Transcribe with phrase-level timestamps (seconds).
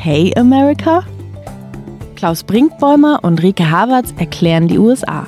[0.00, 1.02] Okay America?
[2.14, 5.26] Klaus Brinkbäumer und Rike Havertz erklären die USA.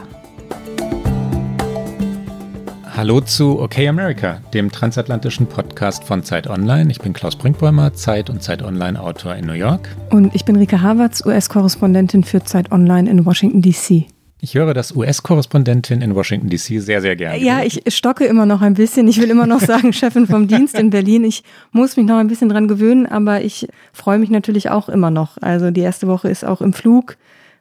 [2.97, 6.89] Hallo zu OK America, dem transatlantischen Podcast von Zeit Online.
[6.89, 9.89] Ich bin Klaus Brinkbäumer, Zeit und Zeit Online Autor in New York.
[10.11, 14.07] Und ich bin Rike Havertz, US-Korrespondentin für Zeit Online in Washington, D.C.
[14.43, 17.43] Ich höre das US-Korrespondentin in Washington DC sehr, sehr gerne.
[17.43, 19.07] Ja, ich stocke immer noch ein bisschen.
[19.07, 21.25] Ich will immer noch sagen, Chefin vom Dienst in Berlin.
[21.25, 25.11] Ich muss mich noch ein bisschen dran gewöhnen, aber ich freue mich natürlich auch immer
[25.11, 25.37] noch.
[25.43, 27.17] Also die erste Woche ist auch im Flug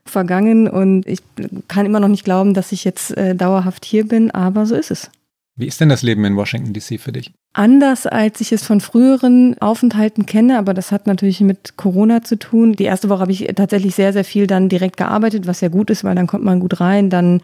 [0.05, 1.19] vergangen und ich
[1.67, 4.91] kann immer noch nicht glauben, dass ich jetzt äh, dauerhaft hier bin, aber so ist
[4.91, 5.11] es.
[5.55, 7.33] Wie ist denn das Leben in Washington DC für dich?
[7.53, 12.37] Anders als ich es von früheren Aufenthalten kenne, aber das hat natürlich mit Corona zu
[12.37, 12.73] tun.
[12.73, 15.89] Die erste Woche habe ich tatsächlich sehr, sehr viel dann direkt gearbeitet, was ja gut
[15.89, 17.09] ist, weil dann kommt man gut rein.
[17.09, 17.41] Dann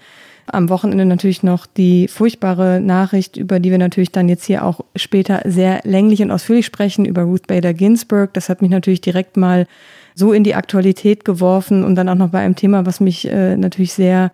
[0.48, 4.82] am Wochenende natürlich noch die furchtbare Nachricht, über die wir natürlich dann jetzt hier auch
[4.96, 8.32] später sehr länglich und ausführlich sprechen, über Ruth Bader Ginsburg.
[8.34, 9.66] Das hat mich natürlich direkt mal
[10.14, 13.58] so in die Aktualität geworfen und dann auch noch bei einem Thema, was mich äh,
[13.58, 14.32] natürlich sehr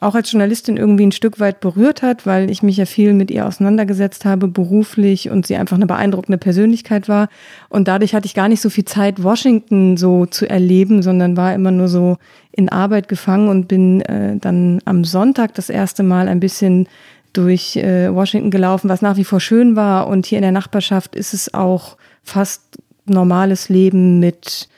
[0.00, 3.30] auch als Journalistin irgendwie ein Stück weit berührt hat, weil ich mich ja viel mit
[3.30, 7.28] ihr auseinandergesetzt habe, beruflich und sie einfach eine beeindruckende Persönlichkeit war.
[7.68, 11.52] Und dadurch hatte ich gar nicht so viel Zeit, Washington so zu erleben, sondern war
[11.52, 12.16] immer nur so
[12.52, 16.86] in Arbeit gefangen und bin äh, dann am Sonntag das erste Mal ein bisschen
[17.32, 20.06] durch äh, Washington gelaufen, was nach wie vor schön war.
[20.06, 24.68] Und hier in der Nachbarschaft ist es auch fast normales Leben mit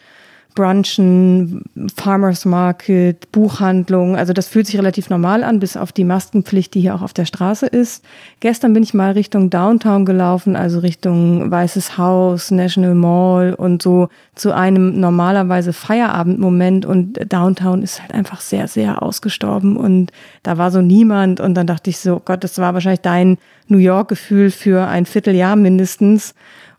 [0.54, 1.62] Brunchen,
[1.96, 4.16] Farmers Market, Buchhandlung.
[4.16, 7.12] Also das fühlt sich relativ normal an, bis auf die Maskenpflicht, die hier auch auf
[7.12, 8.04] der Straße ist.
[8.40, 14.08] Gestern bin ich mal Richtung Downtown gelaufen, also Richtung Weißes Haus, National Mall und so
[14.34, 16.84] zu einem normalerweise Feierabendmoment.
[16.84, 21.40] Und Downtown ist halt einfach sehr, sehr ausgestorben und da war so niemand.
[21.40, 25.06] Und dann dachte ich so, oh Gott, das war wahrscheinlich dein New York-Gefühl für ein
[25.06, 26.34] Vierteljahr mindestens.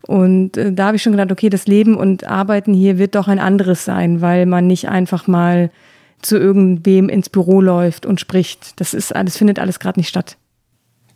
[0.06, 3.28] Und äh, da habe ich schon gedacht, okay, das Leben und Arbeiten hier wird doch
[3.28, 5.70] ein anderes sein, weil man nicht einfach mal
[6.20, 8.80] zu irgendwem ins Büro läuft und spricht.
[8.80, 10.36] Das ist alles, findet alles gerade nicht statt.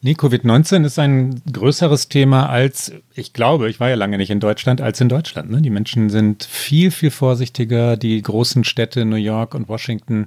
[0.03, 4.41] Nee, Covid-19 ist ein größeres Thema als, ich glaube, ich war ja lange nicht in
[4.41, 5.51] Deutschland, als in Deutschland.
[5.51, 5.63] Ne?
[5.63, 7.97] Die Menschen sind viel, viel vorsichtiger.
[7.97, 10.27] Die großen Städte, New York und Washington,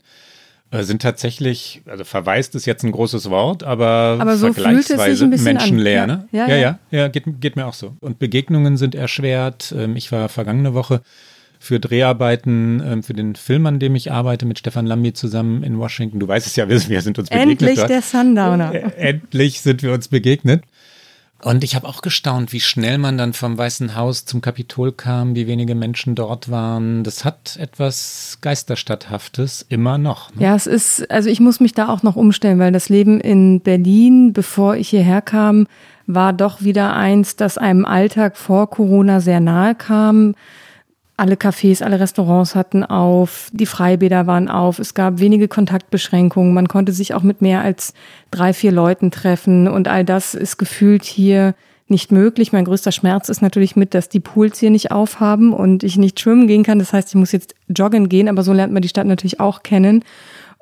[0.71, 6.05] sind tatsächlich, also verweist ist jetzt ein großes Wort, aber, aber so vergleichsweise menschenleer.
[6.05, 6.27] Ne?
[6.31, 7.95] Ja, ja, ja, ja, ja geht, geht, mir auch so.
[8.01, 9.73] Und Begegnungen sind erschwert.
[9.75, 11.01] Ähm, ich war vergangene Woche
[11.59, 15.77] für Dreharbeiten ähm, für den Film, an dem ich arbeite, mit Stefan Lambi zusammen in
[15.77, 16.19] Washington.
[16.19, 17.61] Du weißt es ja, wir sind uns begegnet.
[17.61, 18.71] Endlich der Sundowner.
[18.97, 20.63] Endlich sind wir uns begegnet.
[21.41, 25.35] Und ich habe auch gestaunt, wie schnell man dann vom Weißen Haus zum Kapitol kam,
[25.35, 27.03] wie wenige Menschen dort waren.
[27.03, 30.35] Das hat etwas Geisterstadthaftes immer noch.
[30.35, 30.43] Ne?
[30.43, 33.61] Ja, es ist, also ich muss mich da auch noch umstellen, weil das Leben in
[33.61, 35.67] Berlin, bevor ich hierher kam,
[36.07, 40.35] war doch wieder eins, das einem Alltag vor Corona sehr nahe kam.
[41.19, 46.69] Alle Cafés, alle Restaurants hatten auf, die Freibäder waren auf, es gab wenige Kontaktbeschränkungen, man
[46.69, 47.93] konnte sich auch mit mehr als
[48.31, 51.55] drei, vier Leuten treffen und all das ist gefühlt hier
[51.89, 52.53] nicht möglich.
[52.53, 56.21] Mein größter Schmerz ist natürlich mit, dass die Pools hier nicht aufhaben und ich nicht
[56.21, 56.79] schwimmen gehen kann.
[56.79, 59.61] Das heißt, ich muss jetzt joggen gehen, aber so lernt man die Stadt natürlich auch
[59.61, 60.05] kennen.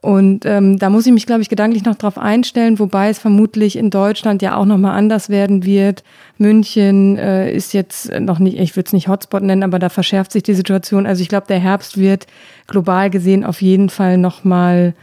[0.02, 3.76] Und ähm, da muss ich mich, glaube ich, gedanklich noch drauf einstellen, wobei es vermutlich
[3.76, 6.04] in Deutschland ja auch nochmal anders werden wird.
[6.38, 10.32] München äh, ist jetzt noch nicht, ich würde es nicht Hotspot nennen, aber da verschärft
[10.32, 11.08] sich die Situation.
[11.08, 12.28] Also ich glaube, der Herbst wird
[12.68, 14.94] global gesehen auf jeden Fall nochmal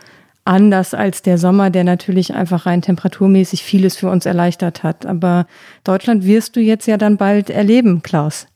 [0.44, 5.06] anders als der Sommer, der natürlich einfach rein temperaturmäßig vieles für uns erleichtert hat.
[5.06, 5.46] Aber
[5.82, 8.46] Deutschland wirst du jetzt ja dann bald erleben, Klaus.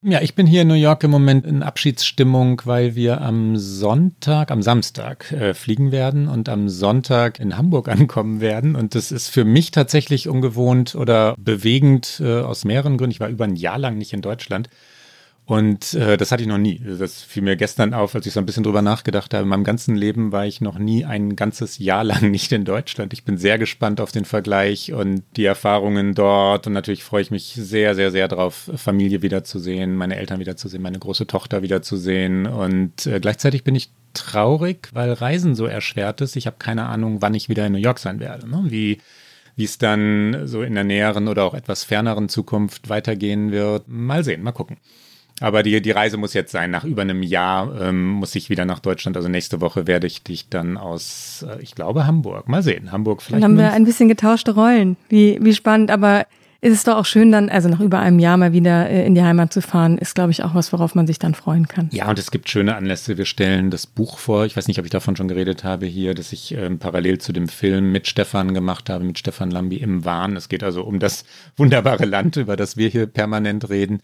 [0.00, 4.52] Ja, ich bin hier in New York im Moment in Abschiedsstimmung, weil wir am Sonntag,
[4.52, 8.76] am Samstag äh, fliegen werden und am Sonntag in Hamburg ankommen werden.
[8.76, 13.10] Und das ist für mich tatsächlich ungewohnt oder bewegend äh, aus mehreren Gründen.
[13.10, 14.70] Ich war über ein Jahr lang nicht in Deutschland.
[15.48, 16.78] Und äh, das hatte ich noch nie.
[16.78, 19.44] Das fiel mir gestern auf, als ich so ein bisschen drüber nachgedacht habe.
[19.44, 23.14] In meinem ganzen Leben war ich noch nie ein ganzes Jahr lang nicht in Deutschland.
[23.14, 26.66] Ich bin sehr gespannt auf den Vergleich und die Erfahrungen dort.
[26.66, 30.98] Und natürlich freue ich mich sehr, sehr, sehr darauf, Familie wiederzusehen, meine Eltern wiederzusehen, meine
[30.98, 32.46] große Tochter wiederzusehen.
[32.46, 36.36] Und äh, gleichzeitig bin ich traurig, weil Reisen so erschwert ist.
[36.36, 38.46] Ich habe keine Ahnung, wann ich wieder in New York sein werde.
[38.46, 38.64] Ne?
[38.66, 38.98] Wie
[39.56, 43.88] wie es dann so in der näheren oder auch etwas ferneren Zukunft weitergehen wird.
[43.88, 44.76] Mal sehen, mal gucken.
[45.40, 46.70] Aber die, die Reise muss jetzt sein.
[46.70, 49.16] Nach über einem Jahr ähm, muss ich wieder nach Deutschland.
[49.16, 52.48] Also nächste Woche werde ich dich dann aus, äh, ich glaube, Hamburg.
[52.48, 52.90] Mal sehen.
[52.92, 53.44] Hamburg vielleicht.
[53.44, 54.96] Dann haben wir ein bisschen getauschte Rollen.
[55.08, 55.90] Wie, wie spannend.
[55.90, 56.26] Aber
[56.60, 59.14] ist es doch auch schön, dann, also nach über einem Jahr mal wieder äh, in
[59.14, 61.88] die Heimat zu fahren, ist, glaube ich, auch was, worauf man sich dann freuen kann.
[61.92, 63.16] Ja, und es gibt schöne Anlässe.
[63.16, 64.44] Wir stellen das Buch vor.
[64.44, 67.32] Ich weiß nicht, ob ich davon schon geredet habe hier, dass ich ähm, parallel zu
[67.32, 70.34] dem Film mit Stefan gemacht habe, mit Stefan Lambi im Wahn.
[70.34, 71.24] Es geht also um das
[71.56, 74.00] wunderbare Land, über das wir hier permanent reden.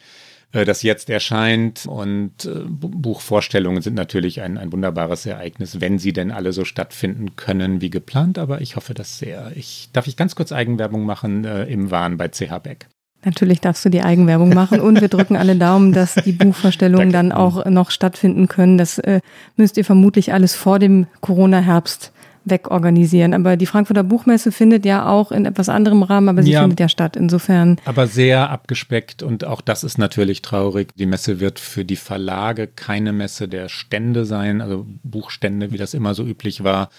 [0.55, 1.87] Äh, das jetzt erscheint.
[1.87, 7.37] Und äh, Buchvorstellungen sind natürlich ein, ein wunderbares Ereignis, wenn sie denn alle so stattfinden
[7.37, 8.39] können wie geplant.
[8.39, 9.53] Aber ich hoffe das sehr.
[9.57, 12.87] Ich, darf ich ganz kurz Eigenwerbung machen äh, im Wahn bei CH Beck?
[13.25, 17.33] Natürlich darfst du die Eigenwerbung machen und wir drücken alle Daumen, dass die Buchvorstellungen dann
[17.33, 18.79] auch noch stattfinden können.
[18.79, 19.21] Das äh,
[19.57, 22.13] müsst ihr vermutlich alles vor dem Corona-Herbst
[22.45, 23.35] wegorganisieren.
[23.35, 26.81] Aber die Frankfurter Buchmesse findet ja auch in etwas anderem Rahmen, aber sie ja, findet
[26.81, 27.17] ja statt.
[27.17, 27.79] Insofern.
[27.85, 30.89] Aber sehr abgespeckt und auch das ist natürlich traurig.
[30.97, 35.95] Die Messe wird für die Verlage keine Messe der Stände sein, also Buchstände, wie das
[35.95, 36.91] immer so üblich war.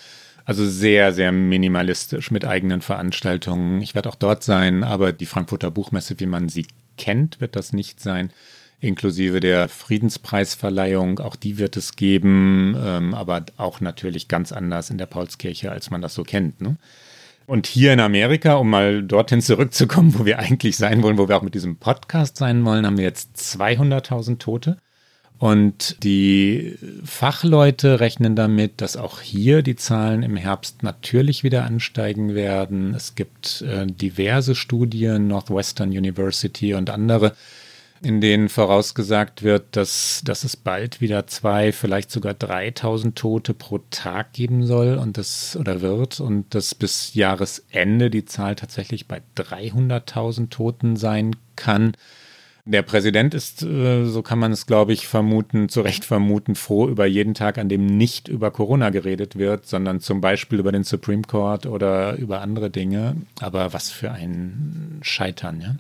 [0.45, 3.81] Also sehr, sehr minimalistisch mit eigenen Veranstaltungen.
[3.81, 7.73] Ich werde auch dort sein, aber die Frankfurter Buchmesse, wie man sie kennt, wird das
[7.73, 8.29] nicht sein.
[8.79, 14.97] Inklusive der Friedenspreisverleihung, auch die wird es geben, ähm, aber auch natürlich ganz anders in
[14.97, 16.61] der Paulskirche, als man das so kennt.
[16.61, 16.77] Ne?
[17.47, 21.37] Und hier in Amerika, um mal dorthin zurückzukommen, wo wir eigentlich sein wollen, wo wir
[21.37, 24.77] auch mit diesem Podcast sein wollen, haben wir jetzt 200.000 Tote.
[25.37, 32.35] Und die Fachleute rechnen damit, dass auch hier die Zahlen im Herbst natürlich wieder ansteigen
[32.35, 32.93] werden.
[32.93, 37.35] Es gibt äh, diverse Studien, Northwestern University und andere,
[38.05, 43.79] in denen vorausgesagt wird, dass, dass es bald wieder zwei, vielleicht sogar 3000 Tote pro
[43.89, 49.21] Tag geben soll und das oder wird und dass bis Jahresende die Zahl tatsächlich bei
[49.35, 51.93] 300.000 Toten sein kann.
[52.67, 56.87] Der Präsident ist, äh, so kann man es, glaube ich, vermuten, zu Recht vermuten, froh
[56.87, 60.83] über jeden Tag, an dem nicht über Corona geredet wird, sondern zum Beispiel über den
[60.83, 63.17] Supreme Court oder über andere Dinge.
[63.39, 65.75] Aber was für ein Scheitern, ja?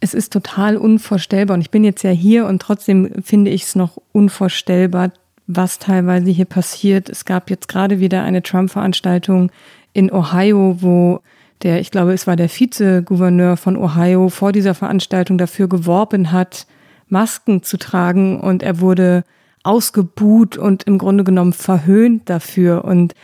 [0.00, 3.74] Es ist total unvorstellbar und ich bin jetzt ja hier und trotzdem finde ich es
[3.74, 5.10] noch unvorstellbar,
[5.46, 7.08] was teilweise hier passiert.
[7.08, 9.50] Es gab jetzt gerade wieder eine Trump-Veranstaltung
[9.92, 11.20] in Ohio, wo
[11.62, 16.66] der, ich glaube, es war der Vizegouverneur von Ohio, vor dieser Veranstaltung dafür geworben hat,
[17.08, 19.24] Masken zu tragen und er wurde
[19.64, 22.84] ausgebuht und im Grunde genommen verhöhnt dafür.
[22.84, 23.14] Und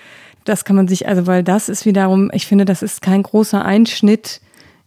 [0.44, 3.64] das kann man sich, also weil das ist wiederum, ich finde, das ist kein großer
[3.64, 4.40] Einschnitt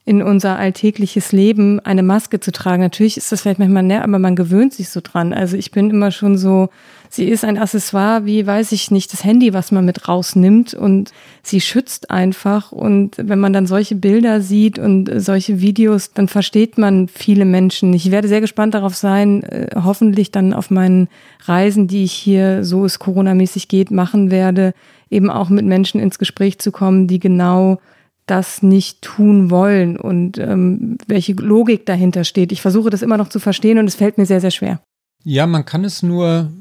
[0.07, 2.81] in unser alltägliches Leben, eine Maske zu tragen.
[2.81, 5.33] Natürlich ist das vielleicht manchmal näher, aber man gewöhnt sich so dran.
[5.33, 6.69] Also ich bin immer schon so,
[7.09, 11.12] sie ist ein Accessoire, wie weiß ich nicht, das Handy, was man mit rausnimmt und
[11.44, 12.71] sie schützt einfach.
[12.71, 17.94] Und wenn man dann solche Bilder sieht und solche Videos, dann versteht man viele Menschen.
[17.94, 21.10] Ich werde sehr gespannt darauf sein, äh, hoffentlich dann auf meinen
[21.44, 24.74] Reisen, die ich hier, so es Corona-mäßig geht, machen werde,
[25.10, 27.80] eben auch mit Menschen ins Gespräch zu kommen, die genau
[28.27, 32.51] das nicht tun wollen und ähm, welche Logik dahinter steht.
[32.51, 34.81] Ich versuche das immer noch zu verstehen und es fällt mir sehr, sehr schwer.
[35.24, 36.51] Ja, man kann es nur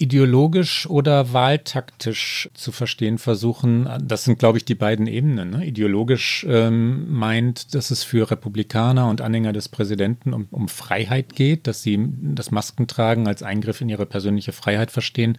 [0.00, 3.86] ideologisch oder wahltaktisch zu verstehen versuchen.
[4.02, 5.50] Das sind, glaube ich, die beiden Ebenen.
[5.50, 5.66] Ne?
[5.66, 11.66] Ideologisch ähm, meint, dass es für Republikaner und Anhänger des Präsidenten um, um Freiheit geht,
[11.66, 15.36] dass sie das Maskentragen als Eingriff in ihre persönliche Freiheit verstehen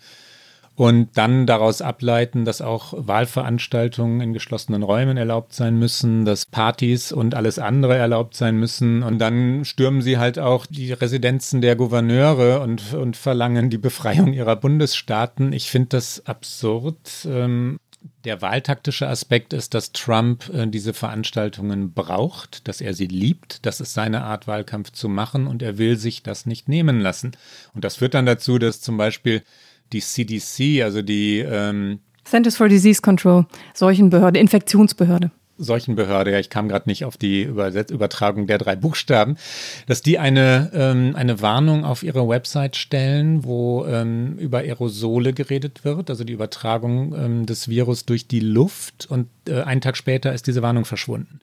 [0.75, 7.11] und dann daraus ableiten, dass auch Wahlveranstaltungen in geschlossenen Räumen erlaubt sein müssen, dass Partys
[7.11, 9.03] und alles andere erlaubt sein müssen.
[9.03, 14.33] Und dann stürmen sie halt auch die Residenzen der Gouverneure und, und verlangen die Befreiung
[14.33, 15.53] ihrer Bundesstaaten.
[15.53, 17.27] Ich finde das absurd.
[17.27, 17.79] Ähm,
[18.23, 23.81] der wahltaktische Aspekt ist, dass Trump äh, diese Veranstaltungen braucht, dass er sie liebt, das
[23.81, 27.31] ist seine Art, Wahlkampf zu machen und er will sich das nicht nehmen lassen.
[27.73, 29.43] Und das führt dann dazu, dass zum Beispiel
[29.93, 35.31] die CDC, also die ähm, Centers for Disease Control, Seuchenbehörde, Infektionsbehörde.
[35.57, 39.37] Seuchenbehörde, ja, ich kam gerade nicht auf die Überset Übertragung der drei Buchstaben,
[39.85, 45.85] dass die eine, ähm, eine Warnung auf ihre Website stellen, wo ähm, über Aerosole geredet
[45.85, 49.07] wird, also die Übertragung ähm, des Virus durch die Luft.
[49.09, 51.39] Und äh, einen Tag später ist diese Warnung verschwunden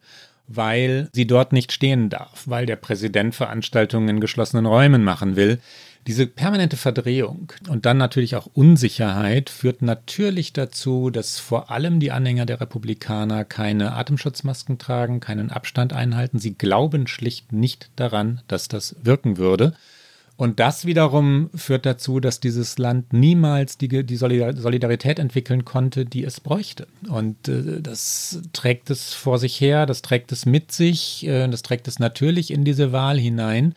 [0.48, 5.60] weil sie dort nicht stehen darf, weil der Präsident Veranstaltungen in geschlossenen Räumen machen will.
[6.06, 12.12] Diese permanente Verdrehung und dann natürlich auch Unsicherheit führt natürlich dazu, dass vor allem die
[12.12, 16.38] Anhänger der Republikaner keine Atemschutzmasken tragen, keinen Abstand einhalten.
[16.38, 19.74] Sie glauben schlicht nicht daran, dass das wirken würde.
[20.38, 26.22] Und das wiederum führt dazu, dass dieses Land niemals die, die Solidarität entwickeln konnte, die
[26.22, 26.86] es bräuchte.
[27.08, 31.62] Und äh, das trägt es vor sich her, das trägt es mit sich, äh, das
[31.62, 33.74] trägt es natürlich in diese Wahl hinein.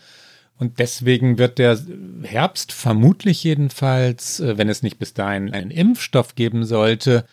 [0.62, 1.75] Und deswegen wird der
[2.22, 7.25] Herbst vermutlich jedenfalls, äh, wenn es nicht bis dahin einen Impfstoff geben sollte,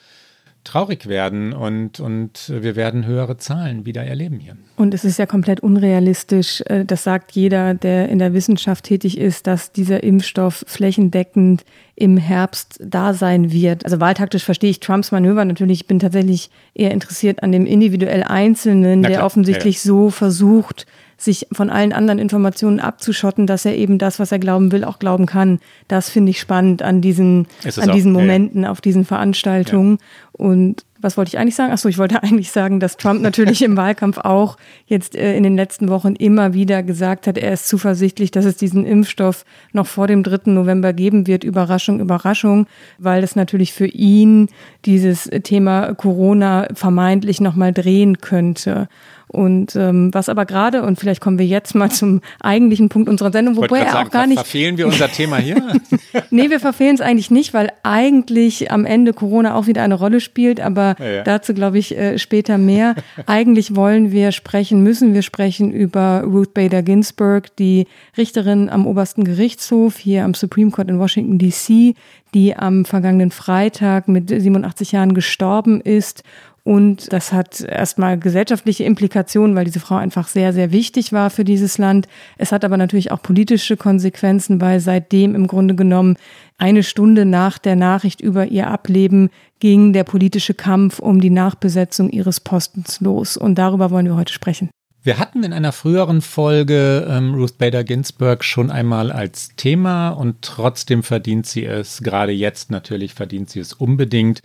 [0.65, 4.57] traurig werden und, und wir werden höhere Zahlen wieder erleben hier.
[4.77, 9.19] Und es ist ja komplett unrealistisch, äh, das sagt jeder, der in der Wissenschaft tätig
[9.19, 11.67] ist, dass dieser Impfstoff flächendeckend
[11.97, 13.85] im Herbst da sein wird.
[13.85, 15.83] Also wahltaktisch verstehe ich Trumps Manöver natürlich.
[15.83, 19.99] Ich bin tatsächlich eher interessiert an dem individuell Einzelnen, der offensichtlich ja, ja.
[19.99, 20.87] so versucht,
[21.19, 25.01] sich von allen anderen Informationen abzuschotten, dass er eben das, was er glauben will, auch
[25.01, 25.59] glauben kann.
[25.89, 29.99] Das finde ich spannend an diesen, an diesen auch, Momenten, ja, auf diesen Veranstaltungen.
[30.33, 31.73] Und was wollte ich eigentlich sagen?
[31.73, 34.57] Achso, ich wollte eigentlich sagen, dass Trump natürlich im Wahlkampf auch
[34.87, 38.57] jetzt äh, in den letzten Wochen immer wieder gesagt hat, er ist zuversichtlich, dass es
[38.57, 40.53] diesen Impfstoff noch vor dem 3.
[40.53, 41.43] November geben wird.
[41.43, 44.49] Überraschung, Überraschung, weil es natürlich für ihn
[44.85, 48.89] dieses Thema Corona vermeintlich nochmal drehen könnte.
[49.29, 53.31] Und ähm, was aber gerade, und vielleicht kommen wir jetzt mal zum eigentlichen Punkt unserer
[53.31, 54.39] Sendung, wobei er auch gar nicht.
[54.39, 55.57] Verfehlen wir unser Thema hier?
[56.31, 60.21] nee, wir verfehlen es eigentlich nicht, weil eigentlich am Ende Corona auch wieder eine Rolle
[60.21, 61.23] spielt, aber ja, ja.
[61.23, 62.95] dazu glaube ich äh, später mehr.
[63.27, 69.25] eigentlich wollen wir sprechen, müssen wir sprechen über Ruth Bader Ginsburg, die Richterin am obersten
[69.25, 71.95] Gerichtshof hier am Supreme Court in Washington DC,
[72.35, 76.23] die am vergangenen Freitag mit 87 Jahren gestorben ist
[76.69, 81.43] und das hat erstmal gesellschaftliche Implikationen, weil diese Frau einfach sehr, sehr wichtig war für
[81.43, 82.09] dieses Land.
[82.37, 86.19] Es hat aber natürlich auch politische Konsequenzen, weil seitdem im Grunde genommen
[86.59, 92.11] eine Stunde nach der Nachricht über ihr Ableben ging der politische Kampf um die Nachbesetzung
[92.11, 93.39] ihres Postens los.
[93.39, 94.69] Und darüber wollen wir heute sprechen.
[95.03, 100.43] Wir hatten in einer früheren Folge ähm, Ruth Bader Ginsburg schon einmal als Thema und
[100.43, 104.43] trotzdem verdient sie es, gerade jetzt natürlich verdient sie es unbedingt.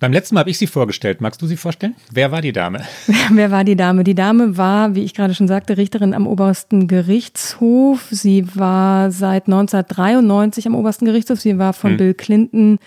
[0.00, 1.20] Beim letzten Mal habe ich sie vorgestellt.
[1.20, 1.96] Magst du sie vorstellen?
[2.12, 2.82] Wer war die Dame?
[3.32, 4.04] Wer war die Dame?
[4.04, 8.06] Die Dame war, wie ich gerade schon sagte, Richterin am obersten Gerichtshof.
[8.10, 11.40] Sie war seit 1993 am obersten Gerichtshof.
[11.40, 11.96] Sie war von hm.
[11.96, 12.78] Bill Clinton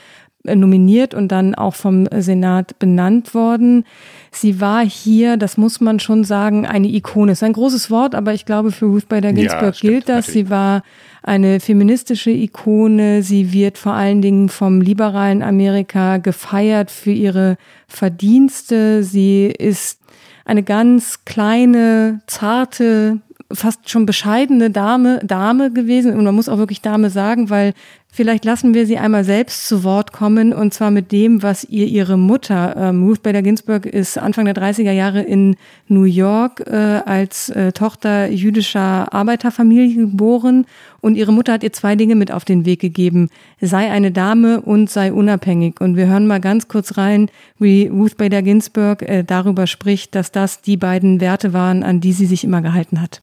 [0.43, 3.85] nominiert und dann auch vom Senat benannt worden.
[4.31, 7.33] Sie war hier, das muss man schon sagen, eine Ikone.
[7.33, 10.27] Ist ein großes Wort, aber ich glaube, für Ruth Bader Ginsburg ja, gilt das.
[10.27, 10.47] Natürlich.
[10.47, 10.83] Sie war
[11.23, 13.23] eine feministische Ikone.
[13.23, 17.57] Sie wird vor allen Dingen vom liberalen Amerika gefeiert für ihre
[17.87, 19.03] Verdienste.
[19.03, 19.99] Sie ist
[20.45, 23.19] eine ganz kleine, zarte,
[23.53, 26.15] fast schon bescheidene Dame, Dame gewesen.
[26.15, 27.73] Und man muss auch wirklich Dame sagen, weil
[28.13, 31.87] Vielleicht lassen wir sie einmal selbst zu Wort kommen und zwar mit dem, was ihr
[31.87, 35.55] ihre Mutter, ähm, Ruth Bader Ginsburg, ist Anfang der 30er Jahre in
[35.87, 40.65] New York äh, als äh, Tochter jüdischer Arbeiterfamilie geboren
[40.99, 43.29] und ihre Mutter hat ihr zwei Dinge mit auf den Weg gegeben.
[43.61, 45.79] Sei eine Dame und sei unabhängig.
[45.79, 50.33] Und wir hören mal ganz kurz rein, wie Ruth Bader Ginsburg äh, darüber spricht, dass
[50.33, 53.21] das die beiden Werte waren, an die sie sich immer gehalten hat.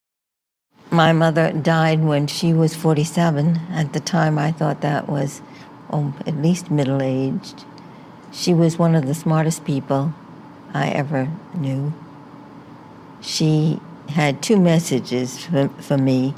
[0.91, 3.61] My mother died when she was 47.
[3.71, 5.43] At the time, I thought that was
[5.91, 7.65] oh, at least middle aged.
[8.33, 10.15] She was one of the smartest people
[10.73, 11.93] I ever knew.
[13.21, 16.35] She had two messages for, for me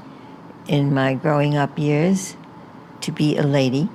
[0.66, 2.34] in my growing up years
[3.02, 3.88] to be a lady.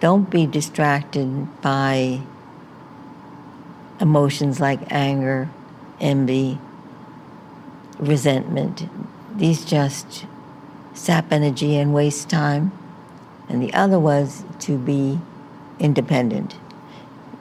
[0.00, 2.22] Don't be distracted by
[4.00, 5.48] emotions like anger,
[6.00, 6.58] envy,
[8.00, 8.88] resentment.
[9.36, 10.26] These just
[10.94, 12.72] sap energy and waste time.
[13.48, 15.18] And the other was to be
[15.78, 16.56] independent.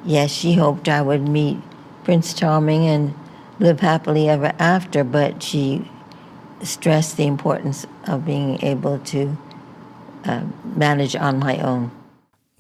[0.03, 1.57] Yes, she hoped I would meet
[2.03, 3.13] Prince Charming and
[3.60, 5.89] live happily ever after, but she
[6.63, 9.38] stressed the importance of being able to
[10.25, 10.43] uh,
[10.75, 11.91] manage on my own.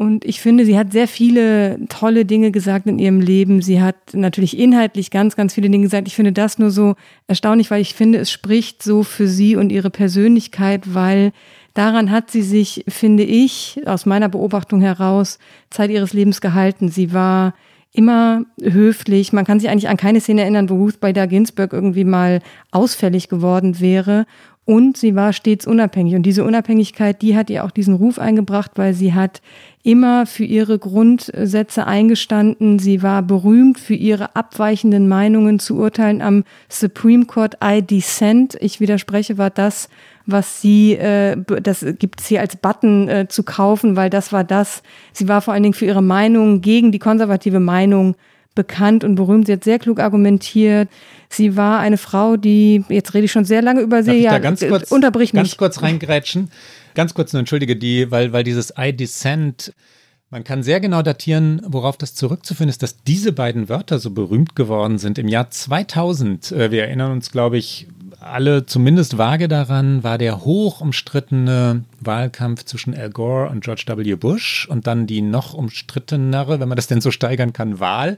[0.01, 3.61] Und ich finde, sie hat sehr viele tolle Dinge gesagt in ihrem Leben.
[3.61, 6.07] Sie hat natürlich inhaltlich ganz, ganz viele Dinge gesagt.
[6.07, 6.95] Ich finde das nur so
[7.27, 11.33] erstaunlich, weil ich finde, es spricht so für sie und ihre Persönlichkeit, weil
[11.75, 15.37] daran hat sie sich, finde ich, aus meiner Beobachtung heraus,
[15.69, 16.89] Zeit ihres Lebens gehalten.
[16.89, 17.53] Sie war
[17.93, 19.33] immer höflich.
[19.33, 22.39] Man kann sich eigentlich an keine Szene erinnern, wo Ruth Bader Ginsburg irgendwie mal
[22.71, 24.25] ausfällig geworden wäre.
[24.65, 26.15] Und sie war stets unabhängig.
[26.15, 29.41] Und diese Unabhängigkeit, die hat ihr auch diesen Ruf eingebracht, weil sie hat
[29.83, 32.77] immer für ihre Grundsätze eingestanden.
[32.79, 37.57] Sie war berühmt für ihre abweichenden Meinungen zu urteilen am Supreme Court.
[37.63, 38.57] I dissent.
[38.61, 39.89] Ich widerspreche, war das,
[40.25, 44.83] was sie, äh, das gibt sie als Button äh, zu kaufen, weil das war das.
[45.13, 48.15] Sie war vor allen Dingen für ihre Meinung gegen die konservative Meinung
[48.53, 49.47] bekannt und berühmt.
[49.47, 50.89] Sie hat sehr klug argumentiert.
[51.29, 54.65] Sie war eine Frau, die, jetzt rede ich schon sehr lange über sie, ja, ganz
[54.67, 55.41] kurz, unterbrich mich.
[55.41, 56.51] Ganz kurz reingrätschen.
[56.95, 59.73] Ganz kurz nur, entschuldige, die, weil, weil dieses I Descent,
[60.29, 64.55] man kann sehr genau datieren, worauf das zurückzuführen ist, dass diese beiden Wörter so berühmt
[64.55, 65.17] geworden sind.
[65.17, 67.87] Im Jahr 2000, äh, wir erinnern uns, glaube ich,
[68.19, 74.15] alle zumindest vage daran, war der hoch umstrittene Wahlkampf zwischen Al Gore und George W.
[74.15, 78.17] Bush und dann die noch umstrittenere, wenn man das denn so steigern kann, Wahl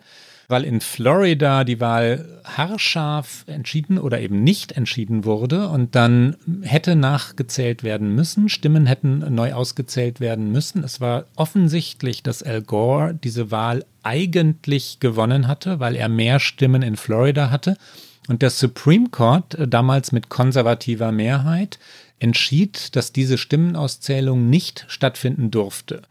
[0.54, 6.96] weil in Florida die Wahl haarscharf entschieden oder eben nicht entschieden wurde und dann hätte
[6.96, 10.84] nachgezählt werden müssen, Stimmen hätten neu ausgezählt werden müssen.
[10.84, 16.84] Es war offensichtlich, dass Al Gore diese Wahl eigentlich gewonnen hatte, weil er mehr Stimmen
[16.84, 17.76] in Florida hatte.
[18.28, 21.80] Und der Supreme Court, äh, damals mit konservativer Mehrheit,
[22.20, 26.04] entschied, dass diese Stimmenauszählung nicht stattfinden durfte.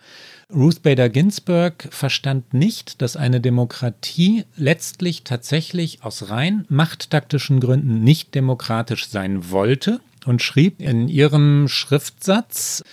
[0.54, 8.35] Ruth Bader Ginsburg verstand nicht, dass eine Demokratie letztlich tatsächlich aus rein machttaktischen Gründen nicht
[8.35, 12.85] demokratisch sein wollte und schrieb in ihrem Schriftsatz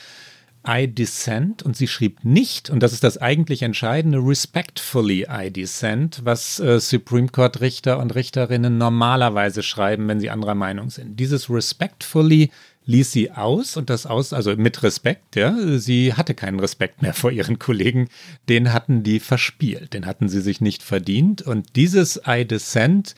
[0.68, 6.22] I dissent und sie schrieb nicht, und das ist das eigentlich Entscheidende, respectfully I dissent,
[6.24, 11.20] was äh, Supreme Court Richter und Richterinnen normalerweise schreiben, wenn sie anderer Meinung sind.
[11.20, 12.51] Dieses respectfully
[12.89, 15.55] ließ sie aus und das aus, also mit Respekt, ja.
[15.77, 18.10] Sie hatte keinen Respekt mehr vor ihren Kollegen.
[18.50, 21.43] Den hatten die verspielt, den hatten sie sich nicht verdient.
[21.43, 23.15] Und dieses I dissent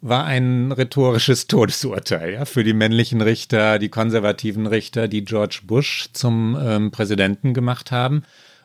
[0.00, 6.08] war ein rhetorisches Todesurteil ja, für die männlichen Richter, die konservativen Richter, die George Bush
[6.12, 8.24] zum ähm, Präsidenten gemacht haben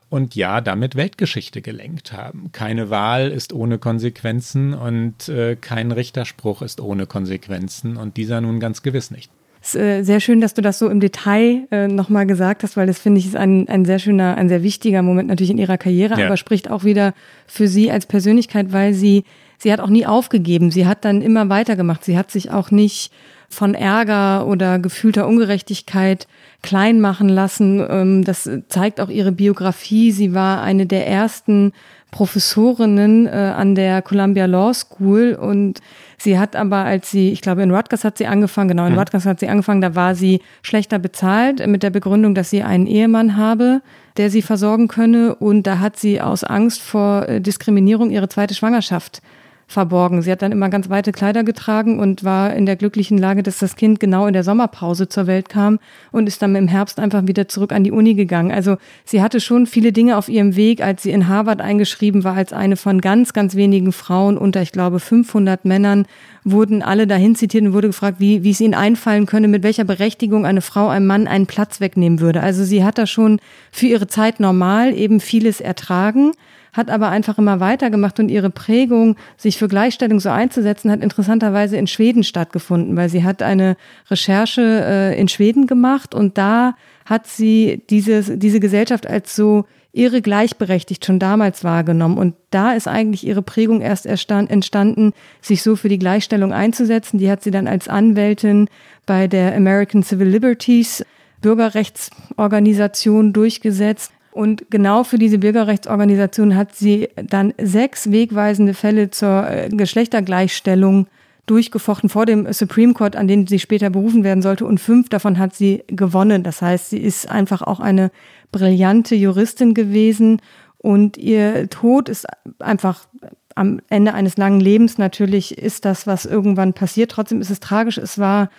[0.10, 2.52] und ja, damit Weltgeschichte gelenkt haben.
[2.52, 8.60] Keine Wahl ist ohne Konsequenzen und äh, kein Richterspruch ist ohne Konsequenzen und dieser nun
[8.60, 9.30] ganz gewiss nicht.
[9.68, 12.78] Es ist äh, sehr schön, dass du das so im Detail äh, nochmal gesagt hast,
[12.78, 15.58] weil das finde ich ist ein, ein sehr schöner, ein sehr wichtiger Moment natürlich in
[15.58, 16.28] ihrer Karriere, ja.
[16.28, 17.14] aber spricht auch wieder
[17.48, 19.26] für sie als Persönlichkeit, weil sie,
[19.58, 20.72] sie hat auch nie aufgegeben.
[20.72, 22.06] Sie hat dann immer weitergemacht.
[22.06, 23.12] Sie hat sich auch nicht
[23.50, 26.28] von Ärger oder gefühlter Ungerechtigkeit
[26.62, 27.86] klein machen lassen.
[27.90, 30.14] Ähm, das zeigt auch ihre Biografie.
[30.14, 31.74] Sie war eine der ersten
[32.12, 35.82] Professorinnen äh, an der Columbia Law School und
[36.18, 39.00] sie hat aber, als sie, ich glaube in Rutgers hat sie angefangen, genau in mhm.
[39.00, 42.88] Rutgers hat sie angefangen, da war sie schlechter bezahlt mit der Begründung, dass sie einen
[42.88, 43.82] Ehemann habe,
[44.16, 48.56] der sie versorgen könne und da hat sie aus Angst vor äh, Diskriminierung ihre zweite
[48.56, 49.22] Schwangerschaft
[49.68, 50.22] verborgen.
[50.22, 53.60] Sie hat dann immer ganz weite Kleider getragen und war in der glücklichen Lage, dass
[53.60, 55.80] das Kind genau in der Sommerpause zur Welt kam
[56.14, 58.52] und ist dann im Herbst einfach wieder zurück an die Uni gegangen.
[58.52, 62.36] Also sie hatte schon viele Dinge auf ihrem Weg, als sie in Harvard eingeschrieben war,
[62.36, 66.06] als eine von ganz, ganz wenigen Frauen unter, ich glaube, 500 Männern,
[66.46, 69.84] wurden alle dahin zitiert und wurde gefragt, wie, wie es ihnen einfallen könne, mit welcher
[69.84, 72.42] Berechtigung eine Frau einem Mann einen Platz wegnehmen würde.
[72.42, 76.32] Also sie hat da schon für ihre Zeit normal eben vieles ertragen
[76.78, 81.76] hat aber einfach immer weitergemacht und ihre Prägung, sich für Gleichstellung so einzusetzen, hat interessanterweise
[81.76, 83.76] in Schweden stattgefunden, weil sie hat eine
[84.10, 90.22] Recherche äh, in Schweden gemacht und da hat sie diese, diese Gesellschaft als so irre
[90.22, 92.20] gleichberechtigt schon damals wahrgenommen.
[92.20, 97.18] Und da ist eigentlich ihre Prägung erst entstanden, sich so für die Gleichstellung einzusetzen.
[97.18, 98.70] Die hat sie dann als Anwältin
[99.08, 101.04] bei der American Civil Liberties
[101.42, 109.70] Bürgerrechtsorganisation durchgesetzt und genau für diese Bürgerrechtsorganisation hat sie dann sechs wegweisende Fälle zur äh,
[109.70, 111.08] Geschlechtergleichstellung
[111.48, 114.68] durchgefochten vor dem Supreme Court, an den sie später berufen werden sollte.
[114.68, 116.44] Und fünf davon hat sie gewonnen.
[116.44, 118.12] Das heißt, sie ist einfach auch eine
[118.52, 120.40] brillante Juristin gewesen.
[120.78, 122.28] Und ihr Tod ist
[122.60, 123.08] einfach
[123.56, 125.00] am Ende eines langen Lebens.
[125.00, 127.10] Natürlich ist das, was irgendwann passiert.
[127.10, 127.98] Trotzdem ist es tragisch.
[127.98, 128.52] Es war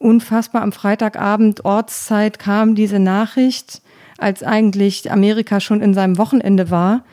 [0.00, 0.62] unfassbar.
[0.62, 3.82] Am Freitagabend Ortszeit kam diese Nachricht
[4.18, 7.04] als eigentlich Amerika schon in seinem Wochenende war.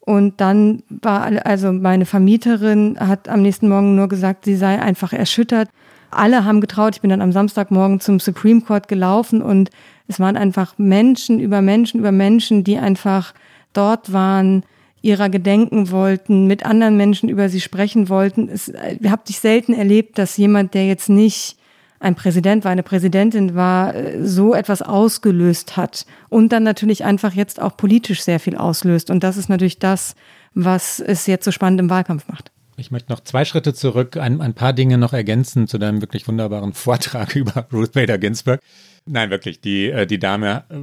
[0.00, 5.12] Und dann war, also meine Vermieterin hat am nächsten Morgen nur gesagt, sie sei einfach
[5.12, 5.68] erschüttert.
[6.10, 6.96] Alle haben getraut.
[6.96, 9.70] Ich bin dann am Samstagmorgen zum Supreme Court gelaufen und
[10.08, 13.32] es waren einfach Menschen über Menschen über Menschen, die einfach
[13.72, 14.64] dort waren,
[15.02, 18.48] ihrer gedenken wollten, mit anderen Menschen über sie sprechen wollten.
[18.48, 21.56] Es, ich habe dich selten erlebt, dass jemand, der jetzt nicht
[22.00, 27.34] ein Präsident war, eine Präsidentin war, äh, so etwas ausgelöst hat und dann natürlich einfach
[27.34, 29.10] jetzt auch politisch sehr viel auslöst.
[29.10, 30.16] Und das ist natürlich das,
[30.54, 32.50] was es jetzt so spannend im Wahlkampf macht.
[32.80, 36.26] Ich möchte noch zwei Schritte zurück, ein, ein paar Dinge noch ergänzen zu deinem wirklich
[36.26, 38.60] wunderbaren Vortrag über Ruth Bader Ginsburg.
[39.06, 39.60] Nein, wirklich.
[39.60, 40.74] Die, äh, die Dame äh,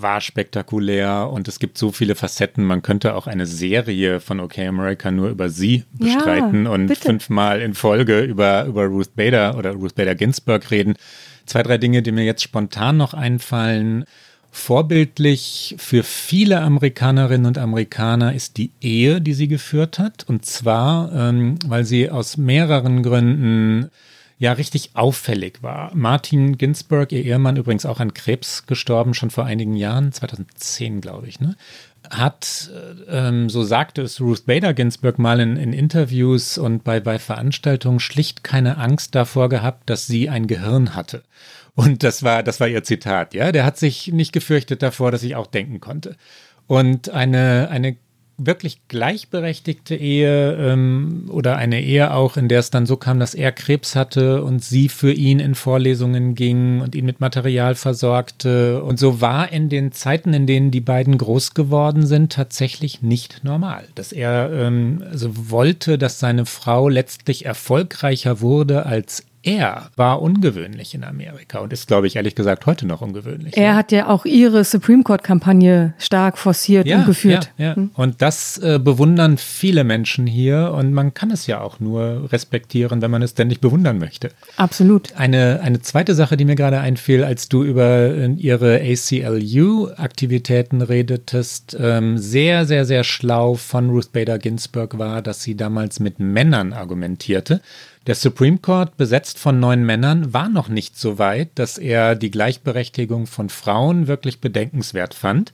[0.00, 2.64] war spektakulär und es gibt so viele Facetten.
[2.64, 7.60] Man könnte auch eine Serie von OK America nur über sie bestreiten ja, und fünfmal
[7.60, 10.94] in Folge über, über Ruth Bader oder Ruth Bader Ginsburg reden.
[11.46, 14.04] Zwei, drei Dinge, die mir jetzt spontan noch einfallen.
[14.58, 20.24] Vorbildlich für viele Amerikanerinnen und Amerikaner ist die Ehe, die sie geführt hat.
[20.26, 23.90] Und zwar, ähm, weil sie aus mehreren Gründen
[24.38, 25.94] ja richtig auffällig war.
[25.94, 31.28] Martin Ginsburg, ihr Ehemann, übrigens auch an Krebs gestorben, schon vor einigen Jahren, 2010 glaube
[31.28, 31.54] ich, ne?
[32.10, 32.70] hat,
[33.10, 37.18] äh, ähm, so sagte es Ruth Bader Ginsburg mal in, in Interviews und bei, bei
[37.18, 41.22] Veranstaltungen, schlicht keine Angst davor gehabt, dass sie ein Gehirn hatte.
[41.76, 43.52] Und das war, das war ihr Zitat, ja.
[43.52, 46.16] Der hat sich nicht gefürchtet davor, dass ich auch denken konnte.
[46.66, 47.96] Und eine, eine
[48.38, 53.34] wirklich gleichberechtigte Ehe ähm, oder eine Ehe auch, in der es dann so kam, dass
[53.34, 58.82] er Krebs hatte und sie für ihn in Vorlesungen ging und ihn mit Material versorgte.
[58.82, 63.42] Und so war in den Zeiten, in denen die beiden groß geworden sind, tatsächlich nicht
[63.42, 63.84] normal.
[63.94, 70.92] Dass er ähm, also wollte, dass seine Frau letztlich erfolgreicher wurde als er war ungewöhnlich
[70.94, 73.56] in Amerika und ist, glaube ich, ehrlich gesagt heute noch ungewöhnlich.
[73.56, 73.76] Er ja.
[73.76, 77.52] hat ja auch ihre Supreme Court-Kampagne stark forciert ja, und geführt.
[77.56, 77.76] Ja, ja.
[77.76, 77.92] Hm.
[77.94, 83.02] Und das äh, bewundern viele Menschen hier und man kann es ja auch nur respektieren,
[83.02, 84.32] wenn man es denn nicht bewundern möchte.
[84.56, 85.16] Absolut.
[85.16, 91.76] Eine, eine zweite Sache, die mir gerade einfiel, als du über äh, ihre ACLU-Aktivitäten redetest,
[91.78, 96.72] ähm, sehr, sehr, sehr schlau von Ruth Bader Ginsburg war, dass sie damals mit Männern
[96.72, 97.60] argumentierte.
[98.06, 102.30] Der Supreme Court, besetzt von neun Männern, war noch nicht so weit, dass er die
[102.30, 105.52] Gleichberechtigung von Frauen wirklich bedenkenswert fand.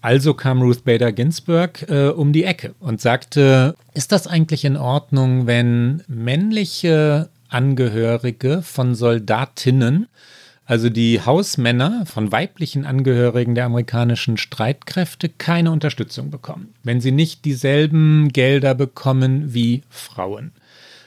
[0.00, 4.76] Also kam Ruth Bader Ginsburg äh, um die Ecke und sagte, ist das eigentlich in
[4.76, 10.08] Ordnung, wenn männliche Angehörige von Soldatinnen,
[10.64, 17.44] also die Hausmänner von weiblichen Angehörigen der amerikanischen Streitkräfte, keine Unterstützung bekommen, wenn sie nicht
[17.44, 20.50] dieselben Gelder bekommen wie Frauen?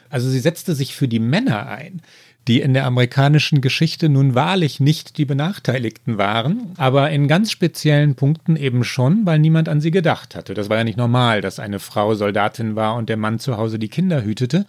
[0.10, 2.02] Also sie setzte sich für die Männer ein,
[2.48, 8.16] die in der amerikanischen Geschichte nun wahrlich nicht die Benachteiligten waren, aber in ganz speziellen
[8.16, 10.54] Punkten eben schon, weil niemand an sie gedacht hatte.
[10.54, 13.80] Das war ja nicht normal, dass eine Frau Soldatin war und der Mann zu Hause
[13.80, 14.68] die Kinder hütete.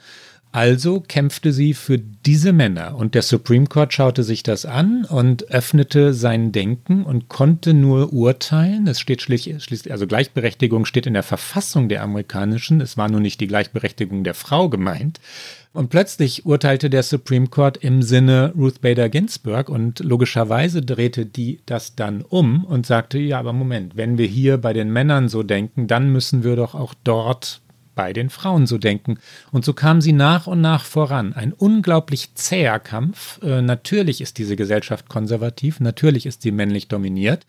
[0.53, 5.51] Also kämpfte sie für diese Männer und der Supreme Court schaute sich das an und
[5.51, 8.87] öffnete sein Denken und konnte nur urteilen.
[8.87, 12.81] Es steht schließlich, also Gleichberechtigung steht in der Verfassung der amerikanischen.
[12.81, 15.21] Es war nur nicht die Gleichberechtigung der Frau gemeint.
[15.75, 21.61] Und plötzlich urteilte der Supreme Court im Sinne Ruth Bader Ginsburg und logischerweise drehte die
[21.67, 25.43] das dann um und sagte, ja, aber Moment, wenn wir hier bei den Männern so
[25.43, 27.61] denken, dann müssen wir doch auch dort
[27.97, 29.19] bei den Frauen so denken.
[29.51, 31.33] Und so kam sie nach und nach voran.
[31.33, 33.43] Ein unglaublich zäher Kampf.
[33.43, 37.45] Äh, natürlich ist diese Gesellschaft konservativ, natürlich ist sie männlich dominiert.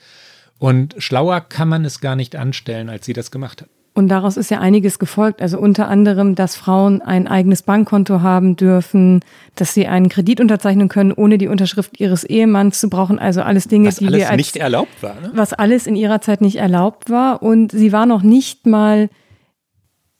[0.58, 3.70] Und schlauer kann man es gar nicht anstellen, als sie das gemacht hat.
[3.94, 5.42] Und daraus ist ja einiges gefolgt.
[5.42, 9.22] Also unter anderem, dass Frauen ein eigenes Bankkonto haben dürfen,
[9.56, 13.18] dass sie einen Kredit unterzeichnen können, ohne die Unterschrift ihres Ehemanns zu brauchen.
[13.18, 15.16] Also alles Dinge, was die alles wir als, nicht erlaubt war.
[15.16, 15.32] Ne?
[15.34, 17.42] Was alles in ihrer Zeit nicht erlaubt war.
[17.42, 19.10] Und sie war noch nicht mal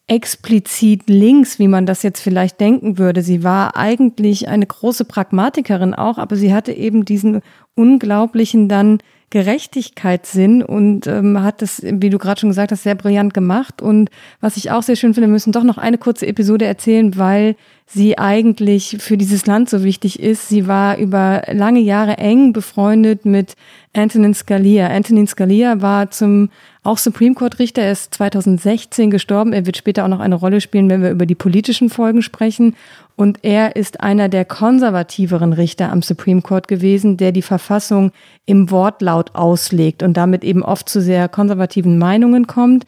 [0.08, 3.22] explizit links, wie man das jetzt vielleicht denken würde.
[3.22, 7.42] Sie war eigentlich eine große Pragmatikerin auch, aber sie hatte eben diesen
[7.76, 13.34] unglaublichen dann Gerechtigkeitssinn und ähm, hat das, wie du gerade schon gesagt hast, sehr brillant
[13.34, 13.82] gemacht.
[13.82, 17.18] Und was ich auch sehr schön finde, wir müssen doch noch eine kurze Episode erzählen,
[17.18, 17.58] weil
[17.90, 20.50] sie eigentlich für dieses Land so wichtig ist.
[20.50, 23.56] Sie war über lange Jahre eng befreundet mit
[23.94, 24.88] Antonin Scalia.
[24.88, 26.50] Antonin Scalia war zum
[26.84, 27.84] auch Supreme Court Richter.
[27.84, 29.54] Er ist 2016 gestorben.
[29.54, 32.76] Er wird später auch noch eine Rolle spielen, wenn wir über die politischen Folgen sprechen.
[33.16, 38.12] Und er ist einer der konservativeren Richter am Supreme Court gewesen, der die Verfassung
[38.46, 42.86] im Wortlaut auslegt und damit eben oft zu sehr konservativen Meinungen kommt.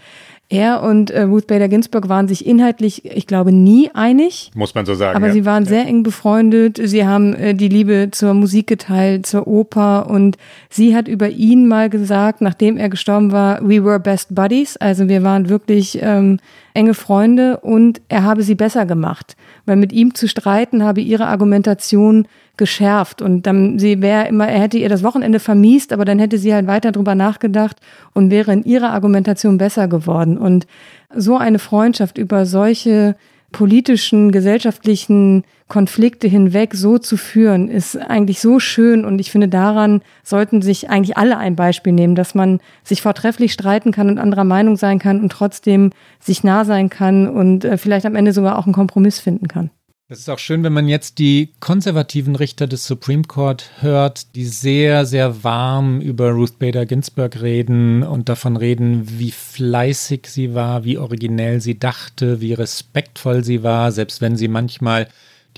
[0.52, 4.50] Er und äh, Ruth Bader Ginsburg waren sich inhaltlich, ich glaube, nie einig.
[4.56, 5.16] Muss man so sagen.
[5.16, 5.34] Aber ja.
[5.34, 6.80] sie waren sehr eng befreundet.
[6.84, 10.10] Sie haben äh, die Liebe zur Musik geteilt, zur Oper.
[10.10, 10.38] Und
[10.72, 14.76] sie hat über ihn mal gesagt, nachdem er gestorben war, we were best buddies.
[14.76, 16.40] Also wir waren wirklich ähm,
[16.74, 19.36] enge Freunde und er habe sie besser gemacht.
[19.66, 22.28] Weil mit ihm zu streiten habe ihre Argumentation
[22.58, 26.38] geschärft und dann sie wäre immer, er hätte ihr das Wochenende vermiest, aber dann hätte
[26.38, 27.78] sie halt weiter drüber nachgedacht
[28.14, 30.38] und wäre in ihrer Argumentation besser geworden.
[30.38, 30.68] Und
[31.16, 33.16] so eine Freundschaft über solche
[33.52, 40.02] politischen, gesellschaftlichen Konflikte hinweg so zu führen, ist eigentlich so schön und ich finde, daran
[40.24, 44.44] sollten sich eigentlich alle ein Beispiel nehmen, dass man sich vortrefflich streiten kann und anderer
[44.44, 48.58] Meinung sein kann und trotzdem sich nah sein kann und äh, vielleicht am Ende sogar
[48.58, 49.70] auch einen Kompromiss finden kann.
[50.12, 54.46] Es ist auch schön, wenn man jetzt die konservativen Richter des Supreme Court hört, die
[54.46, 60.84] sehr, sehr warm über Ruth Bader Ginsburg reden und davon reden, wie fleißig sie war,
[60.84, 65.08] wie originell sie dachte, wie respektvoll sie war, selbst wenn sie manchmal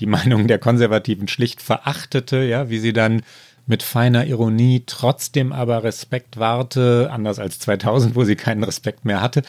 [0.00, 3.22] die Meinung der Konservativen schlicht verachtete, ja, wie sie dann
[3.66, 9.22] mit feiner Ironie trotzdem aber Respekt warte, anders als 2000, wo sie keinen Respekt mehr
[9.22, 9.44] hatte.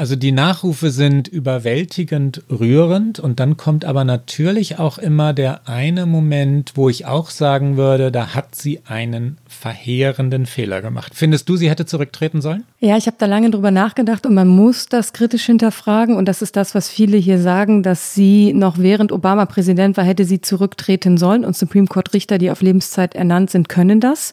[0.00, 6.06] Also die Nachrufe sind überwältigend rührend und dann kommt aber natürlich auch immer der eine
[6.06, 11.12] Moment, wo ich auch sagen würde, da hat sie einen verheerenden Fehler gemacht.
[11.14, 12.64] Findest du, sie hätte zurücktreten sollen?
[12.78, 16.40] Ja, ich habe da lange drüber nachgedacht und man muss das kritisch hinterfragen und das
[16.40, 20.40] ist das, was viele hier sagen, dass sie noch während Obama Präsident war, hätte sie
[20.40, 24.32] zurücktreten sollen und Supreme Court Richter, die auf Lebenszeit ernannt sind, können das,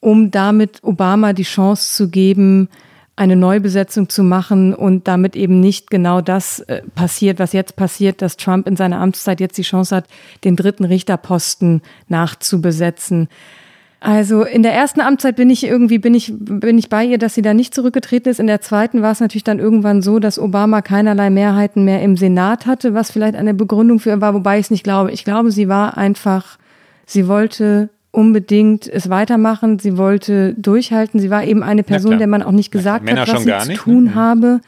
[0.00, 2.68] um damit Obama die Chance zu geben,
[3.16, 8.20] eine Neubesetzung zu machen und damit eben nicht genau das äh, passiert, was jetzt passiert,
[8.20, 10.06] dass Trump in seiner Amtszeit jetzt die Chance hat,
[10.44, 13.28] den dritten Richterposten nachzubesetzen.
[14.00, 17.34] Also in der ersten Amtszeit bin ich irgendwie bin ich bin ich bei ihr, dass
[17.34, 18.38] sie da nicht zurückgetreten ist.
[18.38, 22.16] In der zweiten war es natürlich dann irgendwann so, dass Obama keinerlei Mehrheiten mehr im
[22.18, 25.10] Senat hatte, was vielleicht eine Begründung für war, wobei ich es nicht glaube.
[25.12, 26.58] Ich glaube, sie war einfach,
[27.06, 31.20] sie wollte unbedingt es weitermachen, sie wollte durchhalten.
[31.20, 33.80] Sie war eben eine Person, der man auch nicht gesagt hat, was sie zu nicht,
[33.80, 34.14] tun ne?
[34.14, 34.60] habe.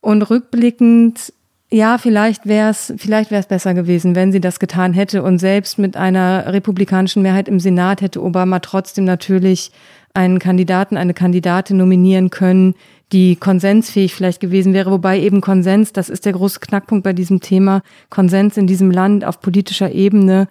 [0.00, 1.32] Und rückblickend
[1.70, 5.38] ja, vielleicht wäre es vielleicht wäre es besser gewesen, wenn sie das getan hätte und
[5.38, 9.70] selbst mit einer republikanischen Mehrheit im Senat hätte Obama trotzdem natürlich
[10.14, 12.74] einen Kandidaten, eine Kandidatin nominieren können,
[13.12, 17.40] die konsensfähig vielleicht gewesen wäre, wobei eben Konsens, das ist der große Knackpunkt bei diesem
[17.40, 20.48] Thema, Konsens in diesem Land auf politischer Ebene.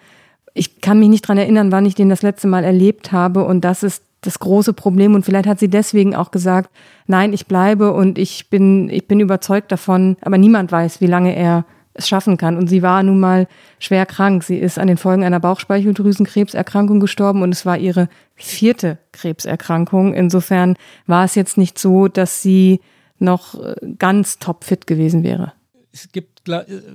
[0.58, 3.62] Ich kann mich nicht dran erinnern, wann ich den das letzte Mal erlebt habe und
[3.62, 6.70] das ist das große Problem und vielleicht hat sie deswegen auch gesagt,
[7.06, 11.36] nein, ich bleibe und ich bin, ich bin überzeugt davon, aber niemand weiß, wie lange
[11.36, 12.58] er es schaffen kann.
[12.58, 13.48] Und sie war nun mal
[13.80, 14.43] schwer krank.
[14.43, 20.13] Sie ist an den Folgen einer Bauchspeicheldrüsenkrebserkrankung gestorben und es war ihre vierte Krebserkrankung.
[20.13, 22.82] Insofern war es jetzt nicht so, dass sie
[23.20, 25.54] noch äh, ganz topfit gewesen wäre
[25.91, 26.50] es gibt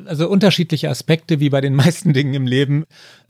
[0.07, 2.85] also unterschiedliche Aspekte wie bei den meisten Dingen im Leben.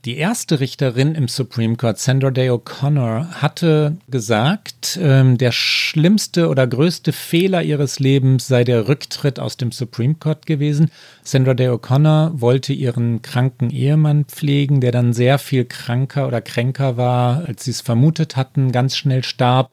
[0.05, 6.67] Die erste Richterin im Supreme Court, Sandra Day O'Connor, hatte gesagt, ähm, der schlimmste oder
[6.67, 10.91] größte Fehler ihres Lebens sei der Rücktritt aus dem Supreme Court gewesen.
[11.23, 16.97] Sandra Day O'Connor wollte ihren kranken Ehemann pflegen, der dann sehr viel kranker oder kränker
[16.97, 19.71] war, als sie es vermutet hatten, ganz schnell starb.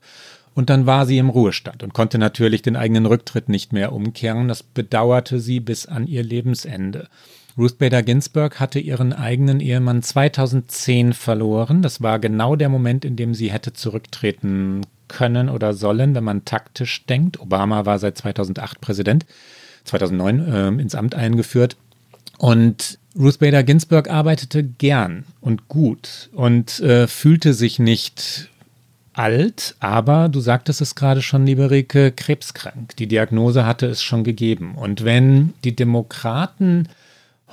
[0.53, 4.47] Und dann war sie im Ruhestand und konnte natürlich den eigenen Rücktritt nicht mehr umkehren.
[4.47, 7.07] Das bedauerte sie bis an ihr Lebensende.
[7.57, 11.81] Ruth Bader Ginsburg hatte ihren eigenen Ehemann 2010 verloren.
[11.81, 16.45] Das war genau der Moment, in dem sie hätte zurücktreten können oder sollen, wenn man
[16.45, 17.39] taktisch denkt.
[17.39, 19.25] Obama war seit 2008 Präsident,
[19.83, 21.75] 2009 äh, ins Amt eingeführt.
[22.37, 28.49] Und Ruth Bader Ginsburg arbeitete gern und gut und äh, fühlte sich nicht
[29.13, 32.95] alt, aber du sagtest es gerade schon, liebe Rike, krebskrank.
[32.97, 34.75] Die Diagnose hatte es schon gegeben.
[34.75, 36.87] Und wenn die Demokraten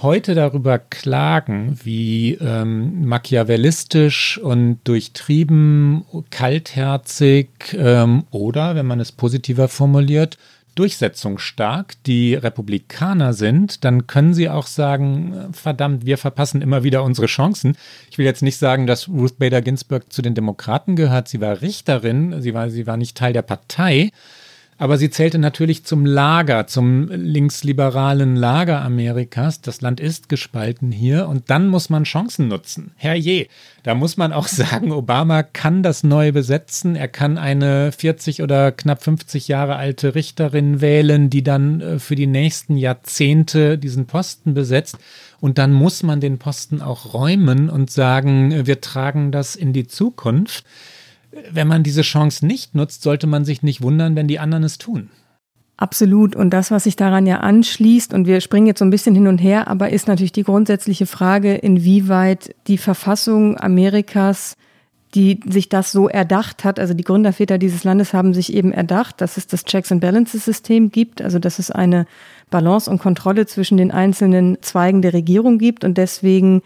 [0.00, 9.68] heute darüber klagen, wie ähm, machiavellistisch und durchtrieben, kaltherzig ähm, oder, wenn man es positiver
[9.68, 10.38] formuliert,
[10.78, 17.26] durchsetzungsstark die Republikaner sind, dann können sie auch sagen, verdammt, wir verpassen immer wieder unsere
[17.26, 17.76] Chancen.
[18.10, 21.28] Ich will jetzt nicht sagen, dass Ruth Bader Ginsburg zu den Demokraten gehört.
[21.28, 24.10] Sie war Richterin, sie war, sie war nicht Teil der Partei.
[24.80, 29.60] Aber sie zählte natürlich zum Lager, zum linksliberalen Lager Amerikas.
[29.60, 32.92] Das Land ist gespalten hier und dann muss man Chancen nutzen.
[32.94, 33.48] Herrje,
[33.82, 36.94] da muss man auch sagen, Obama kann das neu besetzen.
[36.94, 42.14] Er kann eine 40 oder knapp 50 Jahre alte Richterin wählen, die dann äh, für
[42.14, 44.96] die nächsten Jahrzehnte diesen Posten besetzt.
[45.40, 49.88] Und dann muss man den Posten auch räumen und sagen, wir tragen das in die
[49.88, 50.64] Zukunft
[51.50, 54.78] wenn man diese Chance nicht nutzt, sollte man sich nicht wundern, wenn die anderen es
[54.78, 55.10] tun.
[55.76, 56.34] Absolut.
[56.34, 59.28] Und das, was sich daran ja anschließt, und wir springen jetzt so ein bisschen hin
[59.28, 64.56] und her, aber ist natürlich die grundsätzliche Frage, inwieweit die Verfassung Amerikas,
[65.14, 69.20] die sich das so erdacht hat, also die Gründerväter dieses Landes haben sich eben erdacht,
[69.20, 72.06] dass es das Checks and Balances System gibt, also dass es eine
[72.50, 76.62] Balance und Kontrolle zwischen den einzelnen Zweigen der Regierung gibt und deswegen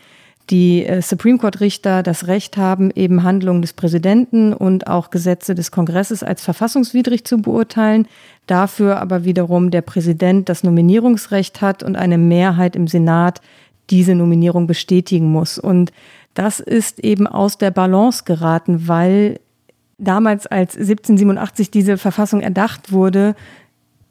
[0.50, 5.54] die äh, Supreme Court Richter das Recht haben, eben Handlungen des Präsidenten und auch Gesetze
[5.54, 8.06] des Kongresses als verfassungswidrig zu beurteilen.
[8.46, 13.40] Dafür aber wiederum der Präsident das Nominierungsrecht hat und eine Mehrheit im Senat
[13.90, 15.58] diese Nominierung bestätigen muss.
[15.58, 15.92] Und
[16.34, 19.38] das ist eben aus der Balance geraten, weil
[19.98, 23.34] damals, als 1787 diese Verfassung erdacht wurde,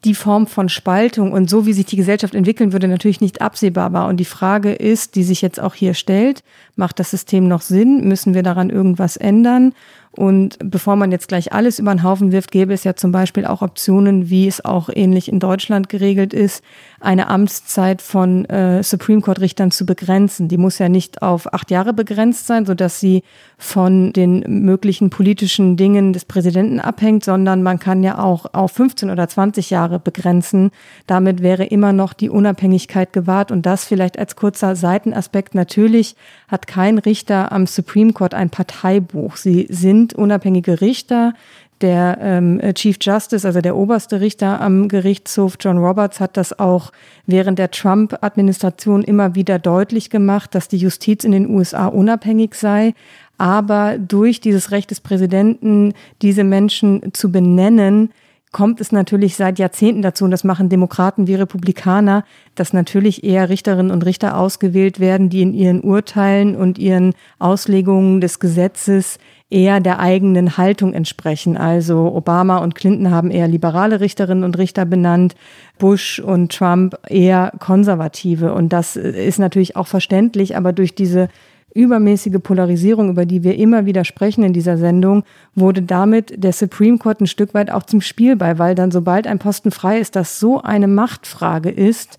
[0.04, 3.94] die Form von Spaltung und so, wie sich die Gesellschaft entwickeln würde, natürlich nicht absehbar
[3.94, 4.08] war.
[4.08, 6.44] Und die Frage ist, die sich jetzt auch hier stellt,
[6.76, 8.08] macht das System noch Sinn?
[8.08, 9.74] Müssen wir daran irgendwas ändern?
[10.14, 13.46] Und bevor man jetzt gleich alles über den Haufen wirft, gäbe es ja zum Beispiel
[13.46, 16.64] auch Optionen, wie es auch ähnlich in Deutschland geregelt ist,
[17.00, 20.50] eine Amtszeit von äh, Supreme Court Richtern zu begrenzen.
[20.50, 23.24] Die muss ja nicht auf acht Jahre begrenzt sein, so dass sie
[23.58, 29.12] von den möglichen politischen Dingen des Präsidenten abhängt, sondern man kann ja auch auf 15
[29.12, 30.72] oder 20 Jahre begrenzen.
[31.08, 35.56] Damit wäre immer noch die Unabhängigkeit gewahrt und das vielleicht als kurzer Seitenaspekt.
[35.56, 36.18] Natürlich
[36.50, 39.38] hat kein Richter am Supreme Court ein Parteibuch.
[39.38, 41.34] Sie sind unabhängige Richter.
[41.82, 46.92] Der ähm, Chief Justice, also der oberste Richter am Gerichtshof, John Roberts, hat das auch
[47.26, 52.94] während der Trump-Administration immer wieder deutlich gemacht, dass die Justiz in den USA unabhängig sei.
[53.40, 58.12] Aber durch dieses Recht des Präsidenten, diese Menschen zu benennen,
[58.52, 63.50] kommt es natürlich seit Jahrzehnten dazu, und das machen Demokraten wie Republikaner, dass natürlich eher
[63.50, 69.18] Richterinnen und Richter ausgewählt werden, die in ihren Urteilen und ihren Auslegungen des Gesetzes
[69.52, 71.58] eher der eigenen Haltung entsprechen.
[71.58, 75.36] Also Obama und Clinton haben eher liberale Richterinnen und Richter benannt,
[75.78, 78.54] Bush und Trump eher konservative.
[78.54, 81.28] Und das ist natürlich auch verständlich, aber durch diese
[81.74, 85.24] übermäßige Polarisierung, über die wir immer wieder sprechen in dieser Sendung,
[85.56, 89.28] wurde damit der Supreme Court ein Stück weit auch zum Spiel bei, weil dann sobald
[89.28, 92.18] ein Posten frei ist, das so eine Machtfrage ist,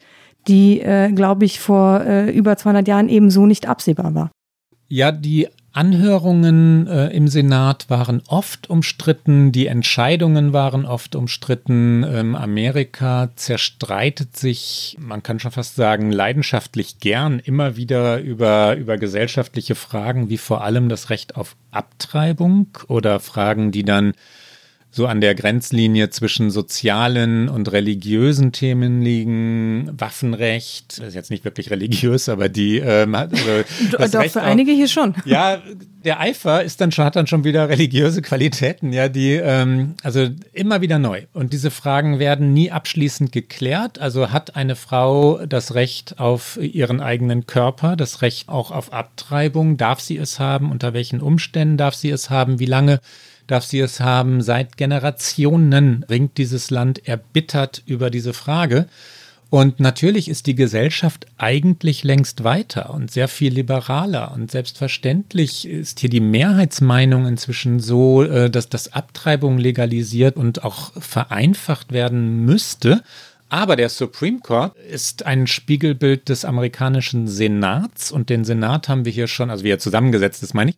[0.48, 4.30] die, äh, glaube ich, vor äh, über 200 Jahren eben so nicht absehbar war.
[4.88, 12.04] Ja, die Anhörungen äh, im Senat waren oft umstritten, die Entscheidungen waren oft umstritten.
[12.04, 18.98] Ähm, Amerika zerstreitet sich, man kann schon fast sagen, leidenschaftlich gern immer wieder über, über
[18.98, 24.12] gesellschaftliche Fragen, wie vor allem das Recht auf Abtreibung oder Fragen, die dann
[24.94, 29.90] so an der Grenzlinie zwischen sozialen und religiösen Themen liegen.
[29.96, 33.34] Waffenrecht, das ist jetzt nicht wirklich religiös, aber die ähm, also
[33.98, 35.14] das Doch, Recht für auf, einige hier schon.
[35.24, 35.62] Ja,
[36.04, 40.28] der Eifer ist dann schon, hat dann schon wieder religiöse Qualitäten, ja, die ähm, also
[40.52, 41.22] immer wieder neu.
[41.32, 43.98] Und diese Fragen werden nie abschließend geklärt.
[43.98, 49.78] Also hat eine Frau das Recht auf ihren eigenen Körper, das Recht auch auf Abtreibung?
[49.78, 50.70] Darf sie es haben?
[50.70, 52.58] Unter welchen Umständen darf sie es haben?
[52.58, 53.00] Wie lange?
[53.46, 54.42] Darf sie es haben.
[54.42, 58.86] Seit Generationen ringt dieses Land erbittert über diese Frage.
[59.52, 64.32] Und natürlich ist die Gesellschaft eigentlich längst weiter und sehr viel liberaler.
[64.32, 70.92] Und selbstverständlich ist hier die Mehrheitsmeinung inzwischen so, äh, dass das Abtreibung legalisiert und auch
[70.98, 73.02] vereinfacht werden müsste.
[73.50, 79.12] Aber der Supreme Court ist ein Spiegelbild des amerikanischen Senats und den Senat haben wir
[79.12, 80.76] hier schon, also wie er zusammengesetzt ist, meine ich,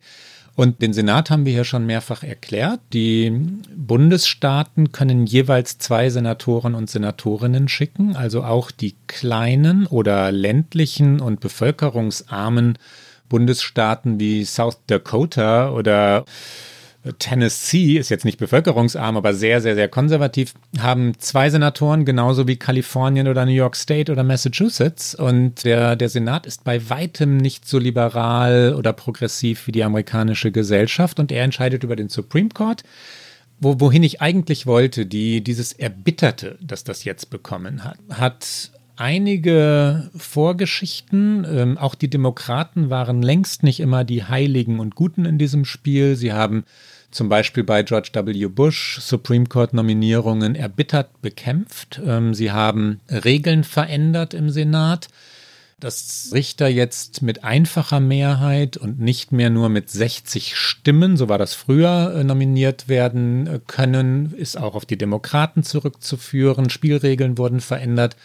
[0.55, 2.79] und den Senat haben wir hier schon mehrfach erklärt.
[2.93, 3.29] Die
[3.75, 11.41] Bundesstaaten können jeweils zwei Senatoren und Senatorinnen schicken, also auch die kleinen oder ländlichen und
[11.41, 12.77] bevölkerungsarmen
[13.27, 16.23] Bundesstaaten wie South Dakota oder
[17.19, 22.55] Tennessee ist jetzt nicht bevölkerungsarm, aber sehr, sehr, sehr konservativ, haben zwei Senatoren, genauso wie
[22.55, 25.13] Kalifornien oder New York State oder Massachusetts.
[25.13, 30.51] Und der, der Senat ist bei weitem nicht so liberal oder progressiv wie die amerikanische
[30.51, 31.19] Gesellschaft.
[31.19, 32.83] Und er entscheidet über den Supreme Court.
[33.59, 40.09] Wo, wohin ich eigentlich wollte, die, dieses Erbitterte, das das jetzt bekommen hat, hat einige
[40.15, 41.45] Vorgeschichten.
[41.49, 46.15] Ähm, auch die Demokraten waren längst nicht immer die Heiligen und Guten in diesem Spiel.
[46.15, 46.65] Sie haben
[47.15, 48.45] zum Beispiel bei George W.
[48.47, 52.01] Bush Supreme Court-Nominierungen erbittert bekämpft.
[52.05, 55.07] Ähm, sie haben Regeln verändert im Senat
[55.79, 61.37] dass Richter jetzt mit einfacher Mehrheit und nicht mehr nur mit 60 Stimmen, so war
[61.37, 66.69] das früher, äh, nominiert werden äh, können, ist auch auf die Demokraten zurückzuführen.
[66.69, 68.15] Spielregeln wurden verändert.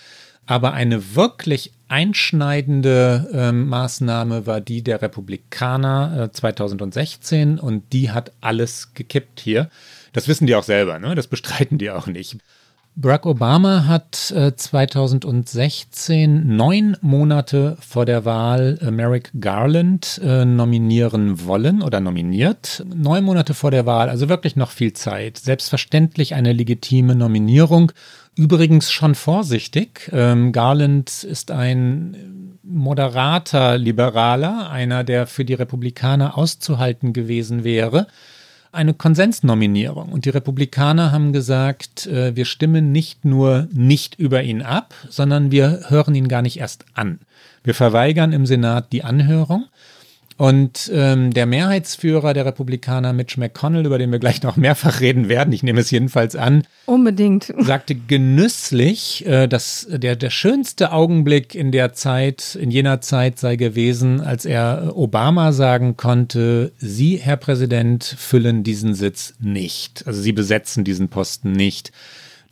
[0.46, 8.32] Aber eine wirklich einschneidende äh, Maßnahme war die der Republikaner äh, 2016 und die hat
[8.40, 9.70] alles gekippt hier.
[10.12, 11.14] Das wissen die auch selber, ne?
[11.14, 12.38] das bestreiten die auch nicht.
[12.96, 21.82] Barack Obama hat äh, 2016 neun Monate vor der Wahl Merrick Garland äh, nominieren wollen
[21.82, 22.84] oder nominiert.
[22.94, 25.38] Neun Monate vor der Wahl, also wirklich noch viel Zeit.
[25.38, 27.92] Selbstverständlich eine legitime Nominierung.
[28.40, 30.08] Übrigens schon vorsichtig.
[30.14, 38.06] Ähm, Garland ist ein moderater Liberaler, einer, der für die Republikaner auszuhalten gewesen wäre.
[38.72, 40.10] Eine Konsensnominierung.
[40.10, 45.50] Und die Republikaner haben gesagt, äh, wir stimmen nicht nur nicht über ihn ab, sondern
[45.50, 47.18] wir hören ihn gar nicht erst an.
[47.62, 49.66] Wir verweigern im Senat die Anhörung.
[50.40, 55.28] Und ähm, der Mehrheitsführer der Republikaner, Mitch McConnell, über den wir gleich noch mehrfach reden
[55.28, 61.54] werden, ich nehme es jedenfalls an, unbedingt, sagte genüsslich, äh, dass der, der schönste Augenblick
[61.54, 67.36] in der Zeit, in jener Zeit sei gewesen, als er Obama sagen konnte, Sie, Herr
[67.36, 70.06] Präsident, füllen diesen Sitz nicht.
[70.06, 71.92] Also Sie besetzen diesen Posten nicht.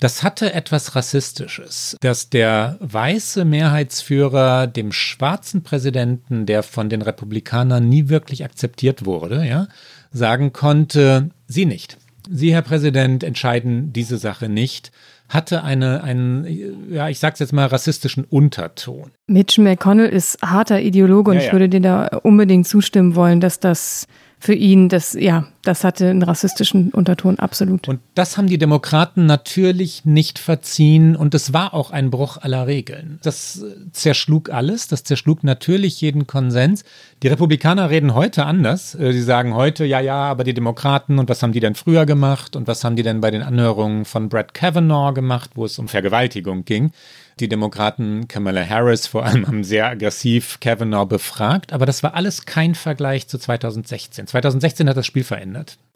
[0.00, 7.88] Das hatte etwas Rassistisches, dass der weiße Mehrheitsführer dem schwarzen Präsidenten, der von den Republikanern
[7.88, 9.66] nie wirklich akzeptiert wurde, ja,
[10.12, 11.96] sagen konnte, Sie nicht.
[12.30, 14.92] Sie, Herr Präsident, entscheiden diese Sache nicht
[15.28, 19.10] hatte eine, einen, ja, ich sag's jetzt mal, rassistischen Unterton.
[19.26, 21.46] Mitch McConnell ist harter Ideologe und ja, ja.
[21.46, 24.06] ich würde dir da unbedingt zustimmen wollen, dass das
[24.40, 27.88] für ihn das, ja, das hatte einen rassistischen Unterton, absolut.
[27.88, 32.66] Und das haben die Demokraten natürlich nicht verziehen und es war auch ein Bruch aller
[32.66, 33.18] Regeln.
[33.22, 36.84] Das zerschlug alles, das zerschlug natürlich jeden Konsens.
[37.22, 38.94] Die Republikaner reden heute anders.
[38.94, 42.06] Äh, sie sagen heute, ja, ja, aber die Demokraten und was haben die denn früher
[42.06, 45.78] gemacht und was haben die denn bei den Anhörungen von Brett Kavanaugh gemacht, wo es
[45.78, 46.92] um Vergewaltigung ging.
[47.40, 52.46] Die Demokraten, Kamala Harris vor allem, haben sehr aggressiv Kavanaugh befragt, aber das war alles
[52.46, 54.26] kein Vergleich zu 2016.
[54.26, 55.47] 2016 hat das Spiel verändert.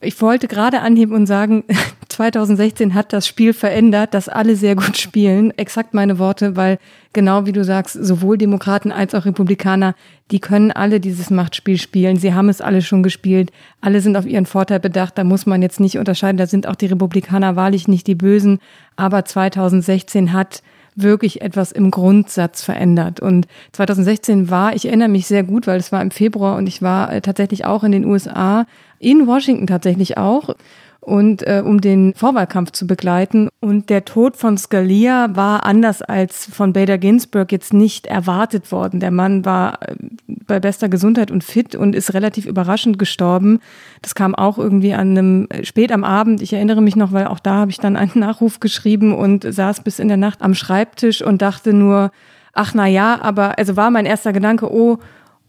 [0.05, 1.64] Ich wollte gerade anheben und sagen,
[2.09, 5.57] 2016 hat das Spiel verändert, dass alle sehr gut spielen.
[5.57, 6.78] Exakt meine Worte, weil
[7.12, 9.94] genau wie du sagst, sowohl Demokraten als auch Republikaner,
[10.30, 12.16] die können alle dieses Machtspiel spielen.
[12.16, 13.53] Sie haben es alle schon gespielt.
[13.80, 15.16] Alle sind auf ihren Vorteil bedacht.
[15.16, 16.36] Da muss man jetzt nicht unterscheiden.
[16.36, 18.59] Da sind auch die Republikaner wahrlich nicht die Bösen.
[18.96, 20.62] Aber 2016 hat
[20.94, 23.20] wirklich etwas im Grundsatz verändert.
[23.20, 26.82] Und 2016 war, ich erinnere mich sehr gut, weil es war im Februar und ich
[26.82, 28.66] war äh, tatsächlich auch in den USA,
[29.03, 30.55] in Washington tatsächlich auch
[31.03, 33.48] und äh, um den Vorwahlkampf zu begleiten.
[33.61, 39.00] Und der Tod von Scalia war anders als von Bader Ginsburg jetzt nicht erwartet worden.
[39.00, 39.96] Der Mann war äh,
[40.28, 43.59] bei bester Gesundheit und fit und ist relativ überraschend gestorben.
[44.00, 46.40] Das kam auch irgendwie an einem äh, spät am Abend.
[46.40, 49.80] Ich erinnere mich noch, weil auch da habe ich dann einen Nachruf geschrieben und saß
[49.80, 52.12] bis in der Nacht am Schreibtisch und dachte nur,
[52.53, 54.98] ach na ja, aber also war mein erster Gedanke, oh,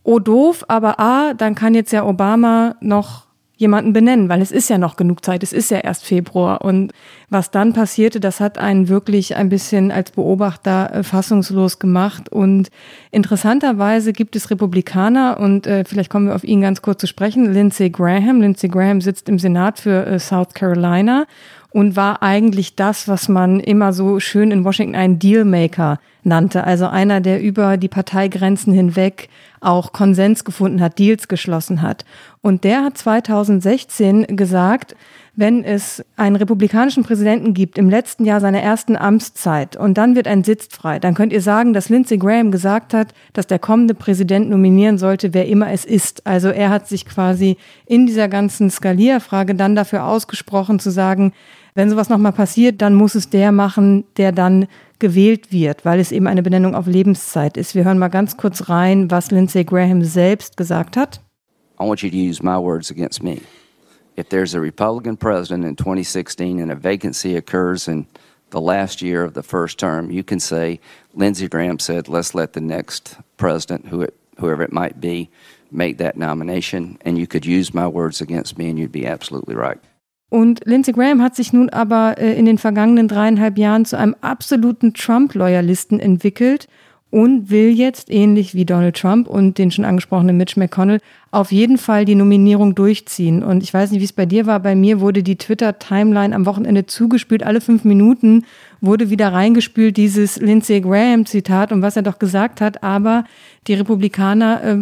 [0.01, 3.28] oh doof, aber ah, dann kann jetzt ja Obama noch
[3.64, 6.61] jemanden benennen, weil es ist ja noch genug Zeit, es ist ja erst Februar.
[6.61, 6.91] Und
[7.30, 12.30] was dann passierte, das hat einen wirklich ein bisschen als Beobachter äh, fassungslos gemacht.
[12.30, 12.70] Und
[13.11, 17.51] interessanterweise gibt es Republikaner, und äh, vielleicht kommen wir auf ihn ganz kurz zu sprechen,
[17.51, 18.41] Lindsey Graham.
[18.41, 21.26] Lindsey Graham sitzt im Senat für äh, South Carolina
[21.72, 26.64] und war eigentlich das, was man immer so schön in Washington einen Dealmaker nannte.
[26.64, 32.06] Also einer, der über die Parteigrenzen hinweg auch Konsens gefunden hat, Deals geschlossen hat.
[32.42, 34.96] Und der hat 2016 gesagt,
[35.36, 40.28] wenn es einen republikanischen Präsidenten gibt im letzten Jahr seiner ersten Amtszeit und dann wird
[40.28, 43.96] ein Sitz frei, dann könnt ihr sagen, dass Lindsey Graham gesagt hat, dass der kommende
[43.96, 46.28] Präsident nominieren sollte, wer immer es ist.
[46.28, 47.58] Also er hat sich quasi
[47.88, 51.34] in dieser ganzen Skalierfrage dann dafür ausgesprochen zu sagen,
[51.76, 54.68] wenn sowas nochmal passiert, dann muss es der machen, der dann
[55.00, 57.76] gewählt wird, weil es eben eine Benennung auf Lebenszeit ist.
[57.76, 61.20] Wir hören mal ganz kurz rein, was Lindsey Graham selbst gesagt hat.
[61.80, 63.42] I want you to use my words against me.
[64.16, 68.06] If there's a Republican president in 2016 and a vacancy occurs in
[68.52, 70.80] the last year of the first term, you can say,
[71.16, 75.30] Lindsey Graham said, let's let the next president, who it, whoever it might be,
[75.72, 77.00] make that nomination.
[77.02, 79.80] And you could use my words against me, and you'd be absolutely right.
[80.34, 84.16] Und Lindsey Graham hat sich nun aber äh, in den vergangenen dreieinhalb Jahren zu einem
[84.22, 86.68] absoluten Trump-Loyalisten entwickelt
[87.12, 91.78] und will jetzt, ähnlich wie Donald Trump und den schon angesprochenen Mitch McConnell, auf jeden
[91.78, 93.44] Fall die Nominierung durchziehen.
[93.44, 94.60] Und ich weiß nicht, wie es bei dir war.
[94.60, 97.44] Bei mir wurde die Twitter-Timeline am Wochenende zugespült.
[97.44, 98.44] Alle fünf Minuten
[98.82, 102.82] wurde wieder reingespült, dieses Lindsey Graham-Zitat und was er doch gesagt hat.
[102.82, 103.26] Aber
[103.68, 104.78] die Republikaner äh,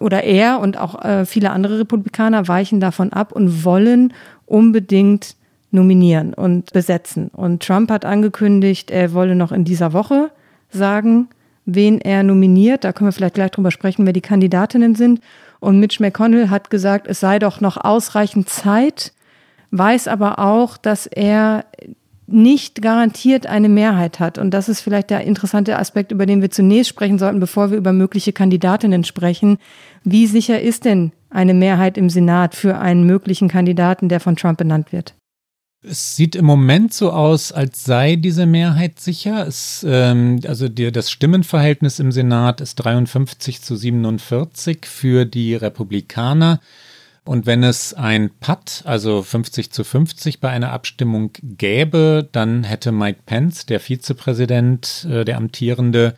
[0.00, 4.12] oder er und auch äh, viele andere Republikaner weichen davon ab und wollen
[4.46, 5.36] unbedingt
[5.70, 7.28] nominieren und besetzen.
[7.28, 10.30] Und Trump hat angekündigt, er wolle noch in dieser Woche
[10.70, 11.28] sagen,
[11.64, 12.84] wen er nominiert.
[12.84, 15.20] Da können wir vielleicht gleich drüber sprechen, wer die Kandidatinnen sind.
[15.60, 19.12] Und Mitch McConnell hat gesagt, es sei doch noch ausreichend Zeit,
[19.70, 21.64] weiß aber auch, dass er
[22.26, 24.38] nicht garantiert eine Mehrheit hat.
[24.38, 27.78] Und das ist vielleicht der interessante Aspekt, über den wir zunächst sprechen sollten, bevor wir
[27.78, 29.58] über mögliche Kandidatinnen sprechen.
[30.02, 34.58] Wie sicher ist denn eine Mehrheit im Senat für einen möglichen Kandidaten, der von Trump
[34.58, 35.14] benannt wird?
[35.88, 39.46] Es sieht im Moment so aus, als sei diese Mehrheit sicher.
[39.46, 46.60] Es, ähm, also die, das Stimmenverhältnis im Senat ist 53 zu 47 für die Republikaner.
[47.26, 52.92] Und wenn es ein Patt, also 50 zu 50 bei einer Abstimmung gäbe, dann hätte
[52.92, 56.14] Mike Pence, der Vizepräsident, äh, der amtierende,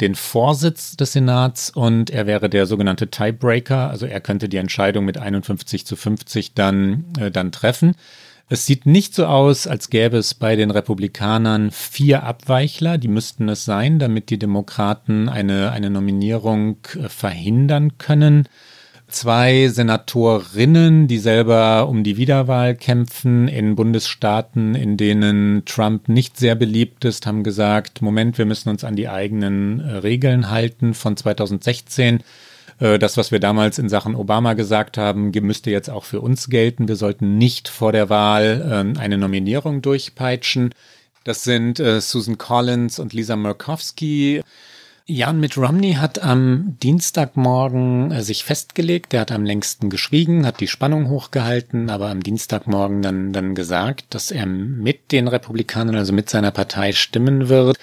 [0.00, 5.04] den Vorsitz des Senats und er wäre der sogenannte Tiebreaker, also er könnte die Entscheidung
[5.04, 7.94] mit 51 zu 50 dann, äh, dann treffen.
[8.48, 13.48] Es sieht nicht so aus, als gäbe es bei den Republikanern vier Abweichler, die müssten
[13.48, 18.48] es sein, damit die Demokraten eine, eine Nominierung äh, verhindern können
[19.08, 26.54] zwei Senatorinnen, die selber um die Wiederwahl kämpfen in Bundesstaaten, in denen Trump nicht sehr
[26.54, 31.16] beliebt ist, haben gesagt, Moment, wir müssen uns an die eigenen äh, Regeln halten von
[31.16, 32.22] 2016.
[32.78, 36.48] Äh, das, was wir damals in Sachen Obama gesagt haben, müsste jetzt auch für uns
[36.48, 36.88] gelten.
[36.88, 40.74] Wir sollten nicht vor der Wahl äh, eine Nominierung durchpeitschen.
[41.24, 44.40] Das sind Susan Collins und Lisa Murkowski.
[45.10, 49.14] Ja, und Mitt Romney hat am Dienstagmorgen äh, sich festgelegt.
[49.14, 54.14] Der hat am längsten geschwiegen, hat die Spannung hochgehalten, aber am Dienstagmorgen dann, dann gesagt,
[54.14, 57.78] dass er mit den Republikanern, also mit seiner Partei stimmen wird.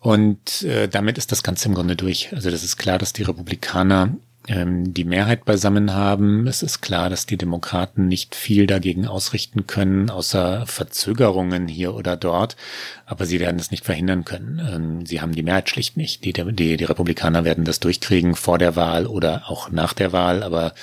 [0.00, 2.28] Und äh, damit ist das Ganze im Grunde durch.
[2.34, 4.16] Also das ist klar, dass die Republikaner
[4.50, 6.46] ähm, die Mehrheit beisammen haben.
[6.48, 12.16] Es ist klar, dass die Demokraten nicht viel dagegen ausrichten können, außer Verzögerungen hier oder
[12.16, 12.56] dort.
[13.06, 14.58] Aber sie werden es nicht verhindern können.
[14.58, 16.24] Ähm, sie haben die Mehrheit schlicht nicht.
[16.24, 20.42] Die, die, die Republikaner werden das durchkriegen vor der Wahl oder auch nach der Wahl.
[20.42, 20.74] Aber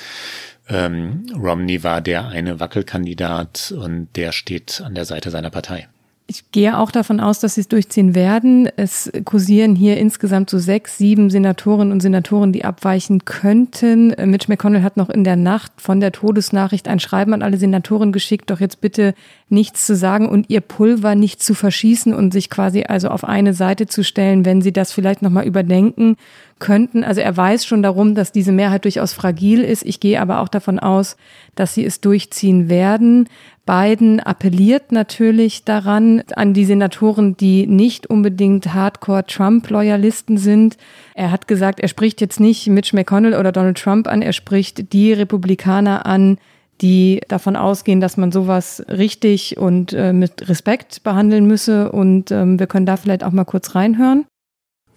[0.70, 5.88] ähm, Romney war der eine Wackelkandidat und der steht an der Seite seiner Partei.
[6.30, 8.67] Ich gehe auch davon aus, dass sie es durchziehen werden.
[8.75, 14.13] Es kursieren hier insgesamt so sechs, sieben Senatorinnen und Senatoren, die abweichen könnten.
[14.30, 18.11] Mitch McConnell hat noch in der Nacht von der Todesnachricht ein Schreiben an alle Senatoren
[18.11, 19.13] geschickt, doch jetzt bitte
[19.47, 23.53] nichts zu sagen und ihr Pulver nicht zu verschießen und sich quasi also auf eine
[23.53, 26.17] Seite zu stellen, wenn sie das vielleicht nochmal überdenken
[26.60, 27.03] könnten.
[27.03, 29.86] Also er weiß schon darum, dass diese Mehrheit durchaus fragil ist.
[29.86, 31.18] Ich gehe aber auch davon aus,
[31.55, 33.30] dass sie es durchziehen werden.
[33.66, 40.78] Biden appelliert natürlich daran, an die Senatoren, die nicht unbedingt Hardcore-Trump-Loyalisten sind.
[41.16, 44.93] Er hat gesagt, er spricht jetzt nicht Mitch McConnell oder Donald Trump an, er spricht
[44.93, 46.38] die Republikaner an,
[46.82, 51.91] die davon ausgehen, dass man sowas richtig und äh, mit Respekt behandeln müsse.
[51.91, 54.26] Und ähm, wir können da vielleicht auch mal kurz reinhören.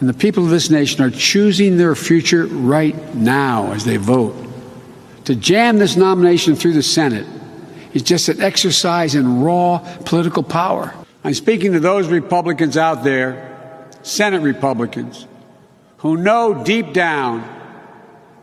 [0.01, 4.35] And the people of this nation are choosing their future right now as they vote.
[5.27, 7.27] To jam this nomination through the Senate
[7.93, 10.95] is just an exercise in raw political power.
[11.23, 15.27] I'm speaking to those Republicans out there, Senate Republicans,
[15.99, 17.43] who know deep down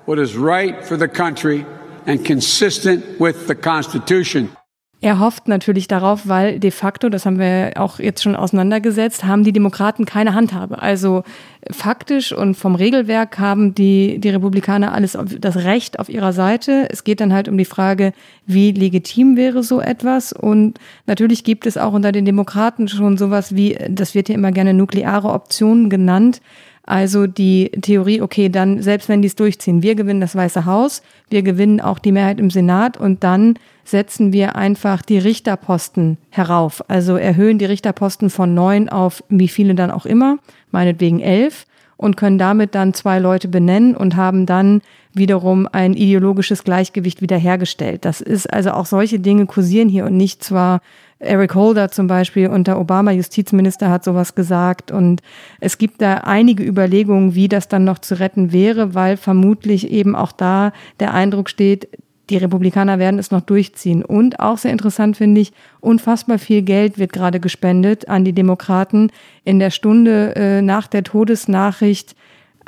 [0.05, 1.65] what is right for the country
[2.05, 4.55] and consistent with the Constitution.
[4.99, 9.43] Er hofft natürlich darauf, weil de facto, das haben wir auch jetzt schon auseinandergesetzt, haben
[9.43, 10.81] die Demokraten keine Handhabe.
[10.81, 11.23] Also
[11.69, 16.87] faktisch und vom Regelwerk haben die, die Republikaner alles auf, das Recht auf ihrer Seite.
[16.89, 18.11] Es geht dann halt um die Frage,
[18.47, 20.33] wie legitim wäre so etwas.
[20.33, 24.51] Und natürlich gibt es auch unter den Demokraten schon sowas wie, das wird ja immer
[24.51, 26.41] gerne nukleare Optionen genannt.
[26.87, 31.03] Also die Theorie, okay, dann selbst wenn die es durchziehen, wir gewinnen das Weiße Haus,
[31.29, 36.83] wir gewinnen auch die Mehrheit im Senat und dann setzen wir einfach die Richterposten herauf.
[36.89, 40.39] Also erhöhen die Richterposten von neun auf wie viele dann auch immer,
[40.71, 41.65] meinetwegen elf,
[41.95, 44.81] und können damit dann zwei Leute benennen und haben dann
[45.13, 48.05] wiederum ein ideologisches Gleichgewicht wiederhergestellt.
[48.05, 50.81] Das ist also auch solche Dinge kursieren hier und nicht zwar
[51.19, 55.21] Eric Holder zum Beispiel unter Obama Justizminister hat sowas gesagt und
[55.59, 60.15] es gibt da einige Überlegungen, wie das dann noch zu retten wäre, weil vermutlich eben
[60.15, 61.89] auch da der Eindruck steht,
[62.29, 64.03] die Republikaner werden es noch durchziehen.
[64.03, 69.11] Und auch sehr interessant finde ich, unfassbar viel Geld wird gerade gespendet an die Demokraten.
[69.43, 72.15] In der Stunde äh, nach der Todesnachricht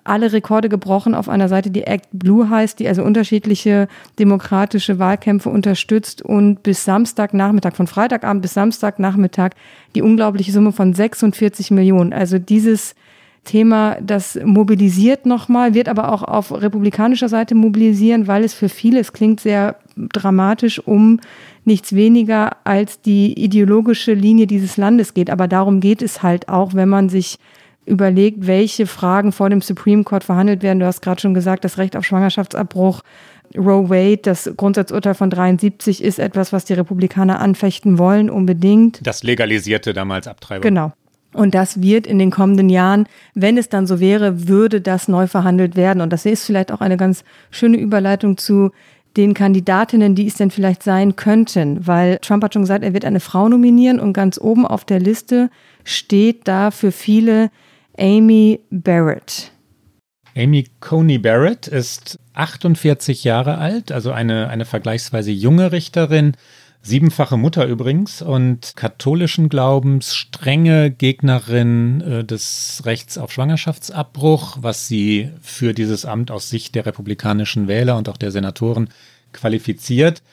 [0.04, 3.88] alle Rekorde gebrochen auf einer Seite, die Act Blue heißt, die also unterschiedliche
[4.18, 9.52] demokratische Wahlkämpfe unterstützt und bis Samstagnachmittag, von Freitagabend bis Samstagnachmittag,
[9.96, 12.14] die unglaubliche Summe von 46 Millionen.
[12.14, 12.96] Also dieses
[13.44, 19.00] Thema, das mobilisiert nochmal, wird aber auch auf republikanischer Seite mobilisieren, weil es für viele,
[19.00, 21.20] es klingt sehr dramatisch, um
[21.66, 25.30] nichts weniger als die ideologische Linie dieses Landes geht.
[25.30, 27.38] Aber darum geht es halt auch, wenn man sich
[27.86, 30.80] überlegt, welche Fragen vor dem Supreme Court verhandelt werden.
[30.80, 33.02] Du hast gerade schon gesagt, das Recht auf Schwangerschaftsabbruch,
[33.58, 39.00] Roe Wade, das Grundsatzurteil von 73 ist etwas, was die Republikaner anfechten wollen, unbedingt.
[39.02, 40.62] Das legalisierte damals Abtreibung.
[40.62, 40.94] Genau.
[41.34, 45.28] Und das wird in den kommenden Jahren, wenn es dann so wäre, würde das neu
[45.28, 46.02] verhandelt werden.
[46.02, 48.72] Und das ist vielleicht auch eine ganz schöne Überleitung zu
[49.18, 53.06] den Kandidatinnen, die es denn vielleicht sein könnten, weil Trump hat schon gesagt, er wird
[53.06, 55.50] eine Frau nominieren und ganz oben auf der Liste
[55.84, 57.50] steht da für viele
[57.98, 59.52] Amy Barrett.
[60.38, 66.34] Amy Coney Barrett ist 48 Jahre alt, also eine, eine vergleichsweise junge Richterin,
[66.82, 75.30] Siebenfache Mutter übrigens und katholischen Glaubens, strenge Gegnerin äh, des Rechts auf Schwangerschaftsabbruch, was sie
[75.42, 78.90] für dieses Amt aus Sicht der republikanischen Wähler und auch der Senatoren
[79.34, 80.24] qualifiziert.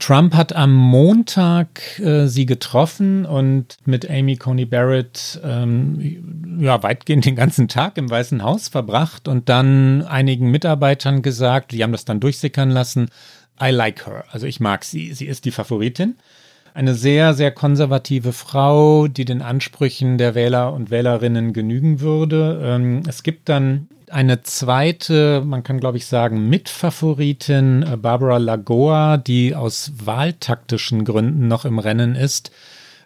[0.00, 7.26] Trump hat am Montag äh, sie getroffen und mit Amy Coney Barrett ähm, ja, weitgehend
[7.26, 12.06] den ganzen Tag im Weißen Haus verbracht und dann einigen Mitarbeitern gesagt, die haben das
[12.06, 13.10] dann durchsickern lassen,
[13.62, 14.24] I like her.
[14.30, 15.12] Also ich mag sie.
[15.12, 16.16] Sie ist die Favoritin.
[16.72, 22.60] Eine sehr, sehr konservative Frau, die den Ansprüchen der Wähler und Wählerinnen genügen würde.
[22.62, 29.16] Ähm, es gibt dann eine zweite, man kann glaube ich sagen, Mitfavoritin, äh, Barbara Lagoa,
[29.16, 32.50] die aus wahltaktischen Gründen noch im Rennen ist.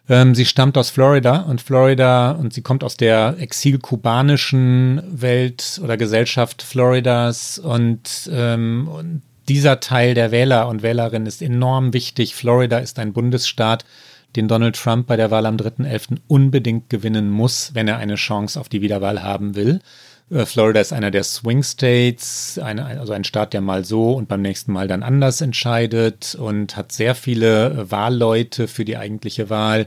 [0.08, 5.96] Ähm, sie stammt aus Florida und Florida und sie kommt aus der exil-kubanischen Welt oder
[5.96, 12.34] Gesellschaft Floridas und, ähm, und dieser Teil der Wähler und Wählerinnen ist enorm wichtig.
[12.34, 13.84] Florida ist ein Bundesstaat,
[14.36, 16.18] den Donald Trump bei der Wahl am 3.11.
[16.28, 19.80] unbedingt gewinnen muss, wenn er eine Chance auf die Wiederwahl haben will.
[20.30, 24.28] Äh, Florida ist einer der Swing States, eine, also ein Staat, der mal so und
[24.28, 29.50] beim nächsten Mal dann anders entscheidet und hat sehr viele äh, Wahlleute für die eigentliche
[29.50, 29.86] Wahl.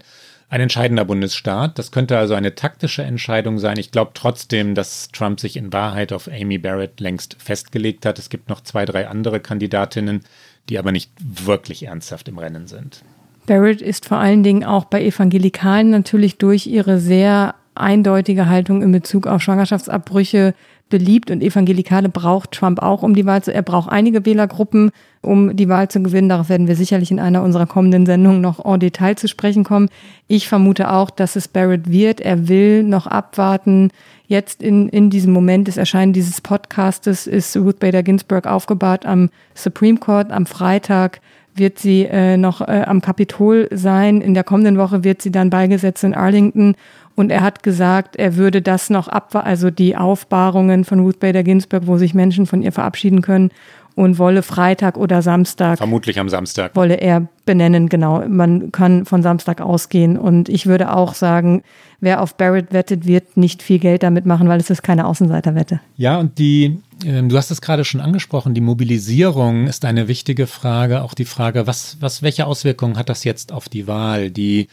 [0.50, 1.78] Ein entscheidender Bundesstaat.
[1.78, 3.78] Das könnte also eine taktische Entscheidung sein.
[3.78, 8.18] Ich glaube trotzdem, dass Trump sich in Wahrheit auf Amy Barrett längst festgelegt hat.
[8.18, 10.22] Es gibt noch zwei, drei andere Kandidatinnen,
[10.70, 13.04] die aber nicht wirklich ernsthaft im Rennen sind.
[13.46, 18.92] Barrett ist vor allen Dingen auch bei Evangelikalen natürlich durch ihre sehr eindeutige Haltung in
[18.92, 20.54] Bezug auf Schwangerschaftsabbrüche
[20.90, 25.56] beliebt und Evangelikale braucht Trump auch, um die Wahl zu, er braucht einige Wählergruppen, um
[25.56, 26.30] die Wahl zu gewinnen.
[26.30, 29.90] Darauf werden wir sicherlich in einer unserer kommenden Sendungen noch en Detail zu sprechen kommen.
[30.28, 32.22] Ich vermute auch, dass es Barrett wird.
[32.22, 33.92] Er will noch abwarten.
[34.28, 39.30] Jetzt in, in diesem Moment des Erscheinen dieses Podcastes ist Ruth Bader Ginsburg aufgebahrt am
[39.56, 41.22] Supreme Court am Freitag
[41.58, 44.22] wird sie äh, noch äh, am Kapitol sein.
[44.22, 46.76] In der kommenden Woche wird sie dann beigesetzt in Arlington.
[47.18, 51.42] Und er hat gesagt, er würde das noch abwarten, also die Aufbahrungen von Ruth Bader
[51.42, 53.50] Ginsburg, wo sich Menschen von ihr verabschieden können
[53.96, 55.80] und wolle Freitag oder Samstag.
[55.80, 56.76] Vermutlich am Samstag.
[56.76, 58.24] Wolle er benennen, genau.
[58.28, 60.16] Man kann von Samstag ausgehen.
[60.16, 61.64] Und ich würde auch sagen,
[62.02, 65.80] wer auf Barrett wettet, wird nicht viel Geld damit machen, weil es ist keine Außenseiterwette.
[65.96, 70.46] Ja, und die, äh, du hast es gerade schon angesprochen, die Mobilisierung ist eine wichtige
[70.46, 71.02] Frage.
[71.02, 74.30] Auch die Frage, was, was, welche Auswirkungen hat das jetzt auf die Wahl?
[74.30, 74.68] Die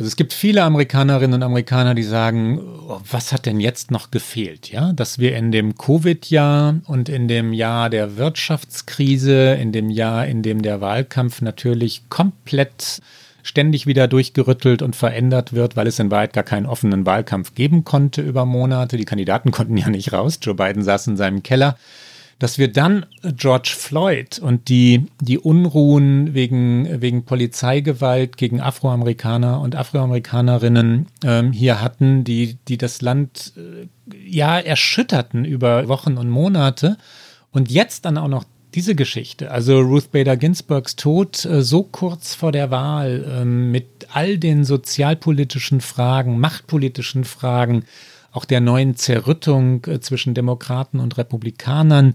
[0.00, 4.10] also es gibt viele Amerikanerinnen und Amerikaner, die sagen, oh, was hat denn jetzt noch
[4.10, 4.70] gefehlt?
[4.70, 10.26] Ja, dass wir in dem Covid-Jahr und in dem Jahr der Wirtschaftskrise, in dem Jahr,
[10.26, 13.02] in dem der Wahlkampf natürlich komplett
[13.42, 17.84] ständig wieder durchgerüttelt und verändert wird, weil es in Wahrheit gar keinen offenen Wahlkampf geben
[17.84, 18.96] konnte über Monate.
[18.96, 20.38] Die Kandidaten konnten ja nicht raus.
[20.40, 21.76] Joe Biden saß in seinem Keller
[22.40, 29.76] dass wir dann George Floyd und die, die Unruhen wegen, wegen Polizeigewalt gegen Afroamerikaner und
[29.76, 33.86] Afroamerikanerinnen ähm, hier hatten, die, die das Land äh,
[34.26, 36.96] ja erschütterten über Wochen und Monate.
[37.52, 42.34] Und jetzt dann auch noch diese Geschichte, also Ruth Bader Ginsburgs Tod äh, so kurz
[42.34, 47.84] vor der Wahl äh, mit all den sozialpolitischen Fragen, machtpolitischen Fragen,
[48.32, 52.14] auch der neuen Zerrüttung äh, zwischen Demokraten und Republikanern.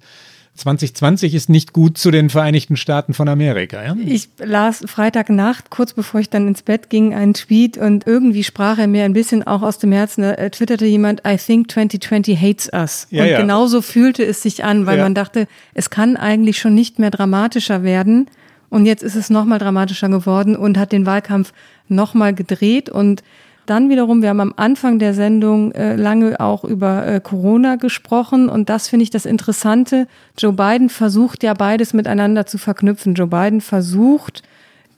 [0.55, 3.83] 2020 ist nicht gut zu den Vereinigten Staaten von Amerika.
[3.83, 3.95] Ja?
[4.05, 8.77] Ich las Freitagnacht, kurz bevor ich dann ins Bett ging, einen Tweet und irgendwie sprach
[8.77, 10.21] er mir ein bisschen auch aus dem Herzen.
[10.21, 13.07] Da twitterte jemand, I think 2020 hates us.
[13.09, 13.41] Ja, und ja.
[13.41, 15.03] genauso fühlte es sich an, weil ja.
[15.03, 18.29] man dachte, es kann eigentlich schon nicht mehr dramatischer werden.
[18.69, 21.51] Und jetzt ist es nochmal dramatischer geworden und hat den Wahlkampf
[21.89, 23.23] nochmal gedreht und
[23.65, 28.49] dann wiederum, wir haben am Anfang der Sendung äh, lange auch über äh, Corona gesprochen
[28.49, 30.07] und das finde ich das Interessante.
[30.37, 33.15] Joe Biden versucht ja beides miteinander zu verknüpfen.
[33.15, 34.43] Joe Biden versucht,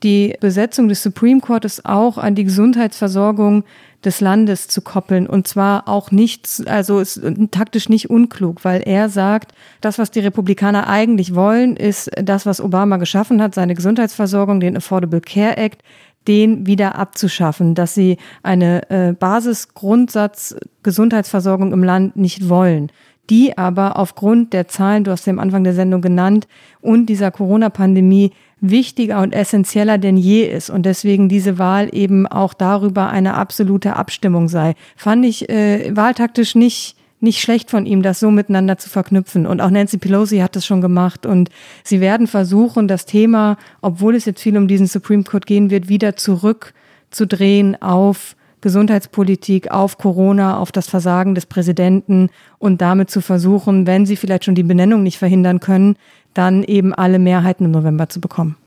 [0.04, 3.64] die Besetzung des Supreme Courtes auch an die Gesundheitsversorgung
[4.06, 7.20] des Landes zu koppeln und zwar auch nicht, also ist
[7.52, 12.62] taktisch nicht unklug, weil er sagt, das, was die Republikaner eigentlich wollen, ist das, was
[12.62, 15.82] Obama geschaffen hat, seine Gesundheitsversorgung, den Affordable Care Act
[16.28, 22.92] den wieder abzuschaffen, dass sie eine äh, Basisgrundsatz Gesundheitsversorgung im Land nicht wollen
[23.30, 26.48] die aber aufgrund der Zahlen, du hast sie am Anfang der Sendung genannt,
[26.82, 32.54] und dieser Corona-Pandemie wichtiger und essentieller denn je ist und deswegen diese Wahl eben auch
[32.54, 34.74] darüber eine absolute Abstimmung sei.
[34.96, 39.48] Fand ich äh, wahltaktisch nicht nicht schlecht von ihm, das so miteinander zu verknüpfen.
[39.48, 41.26] Und auch Nancy Pelosi hat das schon gemacht.
[41.26, 41.50] Und
[41.84, 45.90] sie werden versuchen, das Thema, obwohl es jetzt viel um diesen Supreme Court gehen wird,
[45.90, 53.88] wieder zurückzudrehen auf Gesundheitspolitik, auf Corona, auf das Versagen des Präsidenten und damit zu versuchen,
[53.88, 55.96] wenn sie vielleicht schon die Benennung nicht verhindern können,
[56.34, 58.58] dann eben alle Mehrheiten im November zu bekommen.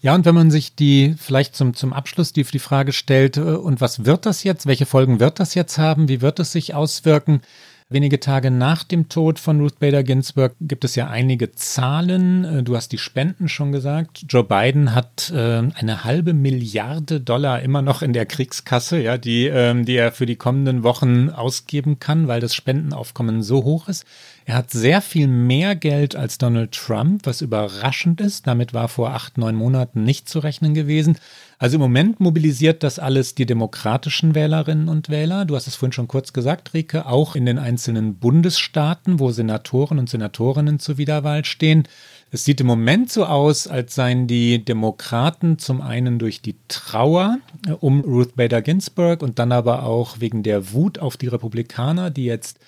[0.00, 3.40] Ja, und wenn man sich die vielleicht zum, zum Abschluss die, die Frage stellt, äh,
[3.40, 4.66] und was wird das jetzt?
[4.66, 6.08] Welche Folgen wird das jetzt haben?
[6.08, 7.40] Wie wird es sich auswirken?
[7.88, 12.42] Wenige Tage nach dem Tod von Ruth Bader Ginsburg gibt es ja einige Zahlen.
[12.42, 14.24] Äh, du hast die Spenden schon gesagt.
[14.28, 19.46] Joe Biden hat äh, eine halbe Milliarde Dollar immer noch in der Kriegskasse, ja, die,
[19.46, 24.04] ähm, die er für die kommenden Wochen ausgeben kann, weil das Spendenaufkommen so hoch ist.
[24.46, 28.48] Er hat sehr viel mehr Geld als Donald Trump, was überraschend ist.
[28.48, 31.18] Damit war vor acht, neun Monaten nicht zu rechnen gewesen.
[31.58, 35.46] Also im Moment mobilisiert das alles die demokratischen Wählerinnen und Wähler.
[35.46, 39.98] Du hast es vorhin schon kurz gesagt, Rike, auch in den einzelnen Bundesstaaten, wo Senatoren
[39.98, 41.88] und Senatorinnen zur Wiederwahl stehen.
[42.30, 47.38] Es sieht im Moment so aus, als seien die Demokraten zum einen durch die Trauer
[47.80, 52.26] um Ruth Bader Ginsburg und dann aber auch wegen der Wut auf die Republikaner, die
[52.26, 52.58] jetzt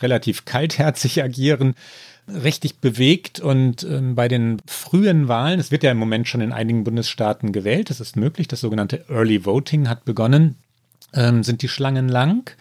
[0.00, 1.74] relativ kaltherzig agieren,
[2.28, 6.52] richtig bewegt und ähm, bei den frühen Wahlen, es wird ja im Moment schon in
[6.52, 10.56] einigen Bundesstaaten gewählt, das ist möglich, das sogenannte Early Voting hat begonnen,
[11.14, 12.54] ähm, sind die Schlangen lang.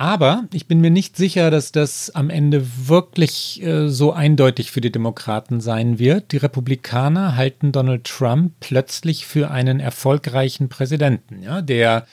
[0.00, 4.80] Aber ich bin mir nicht sicher, dass das am Ende wirklich äh, so eindeutig für
[4.80, 6.30] die Demokraten sein wird.
[6.30, 12.06] Die Republikaner halten Donald Trump plötzlich für einen erfolgreichen Präsidenten, ja, der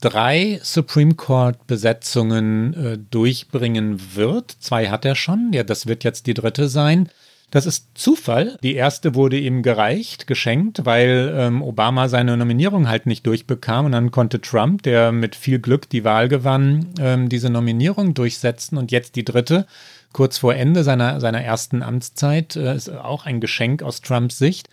[0.00, 4.56] drei Supreme Court Besetzungen äh, durchbringen wird.
[4.60, 7.08] Zwei hat er schon, ja, das wird jetzt die dritte sein.
[7.50, 8.58] Das ist Zufall.
[8.62, 13.92] Die erste wurde ihm gereicht, geschenkt, weil ähm, Obama seine Nominierung halt nicht durchbekam und
[13.92, 18.92] dann konnte Trump, der mit viel Glück die Wahl gewann, ähm, diese Nominierung durchsetzen und
[18.92, 19.66] jetzt die dritte,
[20.12, 24.68] kurz vor Ende seiner, seiner ersten Amtszeit, äh, ist auch ein Geschenk aus Trumps Sicht.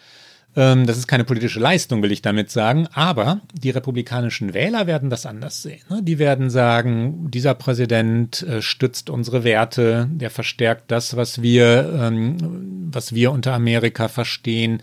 [0.56, 2.88] Ähm, das ist keine politische Leistung, will ich damit sagen.
[2.94, 5.82] Aber die republikanischen Wähler werden das anders sehen.
[5.90, 6.02] Ne?
[6.02, 12.90] Die werden sagen, dieser Präsident äh, stützt unsere Werte, der verstärkt das, was wir, ähm,
[12.92, 14.82] was wir unter Amerika verstehen,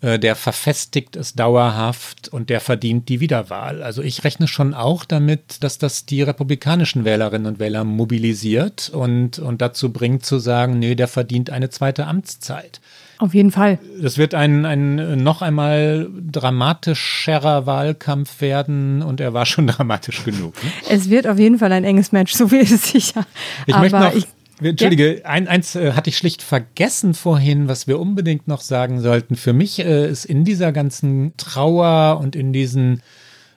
[0.00, 3.82] äh, der verfestigt es dauerhaft und der verdient die Wiederwahl.
[3.82, 9.38] Also ich rechne schon auch damit, dass das die republikanischen Wählerinnen und Wähler mobilisiert und,
[9.38, 12.80] und dazu bringt zu sagen, nee, der verdient eine zweite Amtszeit.
[13.18, 13.78] Auf jeden Fall.
[14.00, 20.54] Das wird ein, ein noch einmal dramatischerer Wahlkampf werden und er war schon dramatisch genug.
[20.62, 20.70] Ne?
[20.88, 23.26] Es wird auf jeden Fall ein enges Match, so viel ist sicher.
[23.66, 24.26] Ich Aber möchte noch, ich,
[24.60, 25.24] Entschuldige, ja?
[25.24, 29.36] ein, eins äh, hatte ich schlicht vergessen vorhin, was wir unbedingt noch sagen sollten.
[29.36, 33.02] Für mich äh, ist in dieser ganzen Trauer und in diesen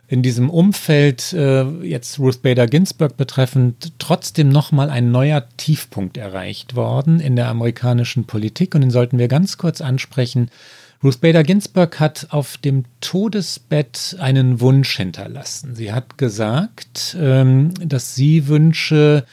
[0.07, 6.75] in diesem Umfeld äh, jetzt Ruth Bader Ginsburg betreffend trotzdem nochmal ein neuer Tiefpunkt erreicht
[6.75, 10.49] worden in der amerikanischen Politik und den sollten wir ganz kurz ansprechen.
[11.03, 15.75] Ruth Bader Ginsburg hat auf dem Todesbett einen Wunsch hinterlassen.
[15.75, 19.25] Sie hat gesagt, ähm, dass sie wünsche,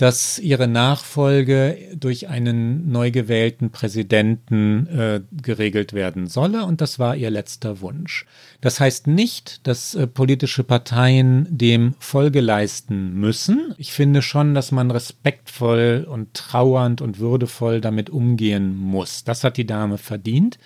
[0.00, 6.64] dass ihre Nachfolge durch einen neu gewählten Präsidenten äh, geregelt werden solle.
[6.64, 8.24] Und das war ihr letzter Wunsch.
[8.62, 13.74] Das heißt nicht, dass äh, politische Parteien dem Folge leisten müssen.
[13.76, 19.24] Ich finde schon, dass man respektvoll und trauernd und würdevoll damit umgehen muss.
[19.24, 20.58] Das hat die Dame verdient.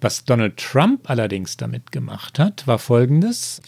[0.00, 3.60] Was Donald Trump allerdings damit gemacht hat, war Folgendes.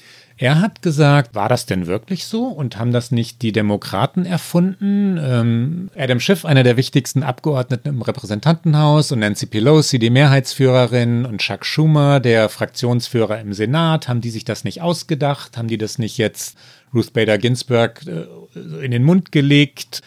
[0.42, 5.20] Er hat gesagt, war das denn wirklich so und haben das nicht die Demokraten erfunden?
[5.22, 11.42] Ähm, Adam Schiff, einer der wichtigsten Abgeordneten im Repräsentantenhaus und Nancy Pelosi, die Mehrheitsführerin und
[11.42, 15.58] Chuck Schumer, der Fraktionsführer im Senat, haben die sich das nicht ausgedacht?
[15.58, 16.56] Haben die das nicht jetzt
[16.94, 20.00] Ruth Bader Ginsburg äh, in den Mund gelegt?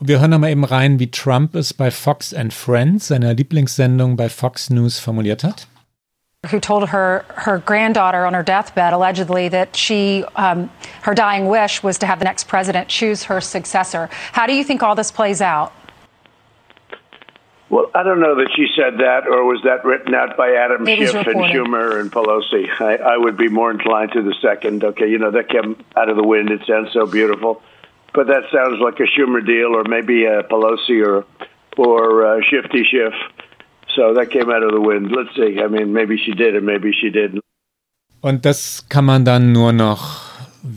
[0.00, 4.28] Wir hören nochmal eben rein, wie Trump es bei Fox and Friends, seiner Lieblingssendung bei
[4.28, 5.68] Fox News, formuliert hat.
[6.46, 10.70] Who told her her granddaughter on her deathbed allegedly that she um,
[11.02, 14.08] her dying wish was to have the next president choose her successor.
[14.32, 15.72] How do you think all this plays out?
[17.70, 20.86] Well, I don't know that she said that, or was that written out by Adam
[20.86, 22.70] Schiff and Schumer and Pelosi?
[22.80, 24.84] I, I would be more inclined to the second.
[24.84, 26.50] Okay, you know that came out of the wind.
[26.50, 27.60] It sounds so beautiful,
[28.14, 31.26] but that sounds like a Schumer deal, or maybe a Pelosi or
[31.76, 33.12] or uh, Shifty Schiff
[33.94, 35.10] So that came out of the wind.
[35.10, 35.60] Let's see.
[35.60, 37.40] I mean, maybe she did and maybe she didn't.
[38.20, 40.22] Und das kann man dann nur noch,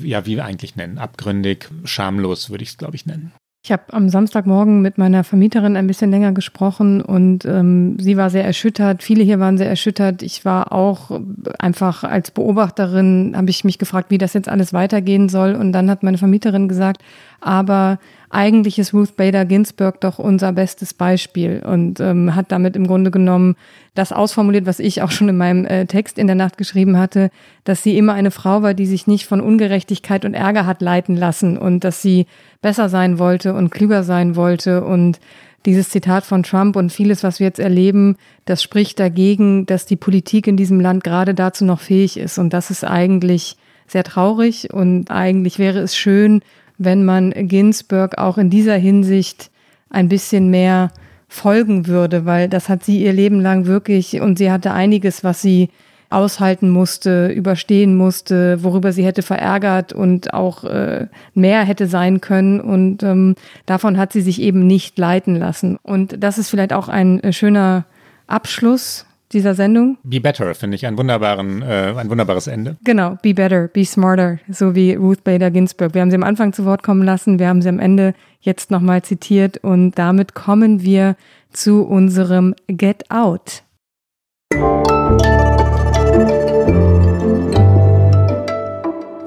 [0.03, 3.32] ja, wie wir eigentlich nennen, abgründig, schamlos würde ich es, glaube ich, nennen.
[3.64, 8.32] Ich habe am Samstagmorgen mit meiner Vermieterin ein bisschen länger gesprochen und ähm, sie war
[8.32, 9.03] sehr erschüttert.
[9.03, 10.24] Viele hier waren sehr erschüttert.
[10.24, 11.22] Ich war auch
[11.59, 15.53] einfach als Beobachterin, habe ich mich gefragt, wie das jetzt alles weitergehen soll.
[15.53, 17.03] Und dann hat meine Vermieterin gesagt,
[17.39, 17.99] aber
[18.34, 23.12] eigentlich ist Ruth Bader Ginsburg doch unser bestes Beispiel und ähm, hat damit im Grunde
[23.12, 23.56] genommen
[23.94, 27.30] das ausformuliert, was ich auch schon in meinem äh, Text in der Nacht geschrieben hatte,
[27.66, 31.18] dass sie immer eine Frau war, die sich nicht von Ungerechtigkeit und Ärger hat leiten
[31.18, 32.26] lassen und dass sie
[32.62, 35.20] besser sein wollte und klüger sein wollte und
[35.66, 38.16] dieses Zitat von Trump und vieles, was wir jetzt erleben,
[38.46, 42.40] das spricht dagegen, dass die Politik in diesem Land gerade dazu noch fähig ist.
[42.40, 43.58] Und das ist eigentlich
[43.88, 46.42] sehr traurig und eigentlich wäre es schön,
[46.84, 49.52] wenn man Ginsburg auch in dieser Hinsicht
[49.90, 50.92] ein bisschen mehr
[51.28, 55.42] folgen würde, weil das hat sie ihr Leben lang wirklich und sie hatte einiges, was
[55.42, 55.70] sie
[56.10, 62.60] aushalten musste, überstehen musste, worüber sie hätte verärgert und auch äh, mehr hätte sein können.
[62.60, 65.78] Und ähm, davon hat sie sich eben nicht leiten lassen.
[65.82, 67.86] Und das ist vielleicht auch ein äh, schöner
[68.28, 69.98] Abschluss dieser Sendung.
[70.04, 72.78] Be Better finde ich ein, wunderbaren, äh, ein wunderbares Ende.
[72.84, 75.94] Genau, Be Better, Be Smarter, so wie Ruth Bader Ginsburg.
[75.94, 78.72] Wir haben sie am Anfang zu Wort kommen lassen, wir haben sie am Ende jetzt
[78.72, 81.16] nochmal zitiert und damit kommen wir
[81.52, 83.64] zu unserem Get Out.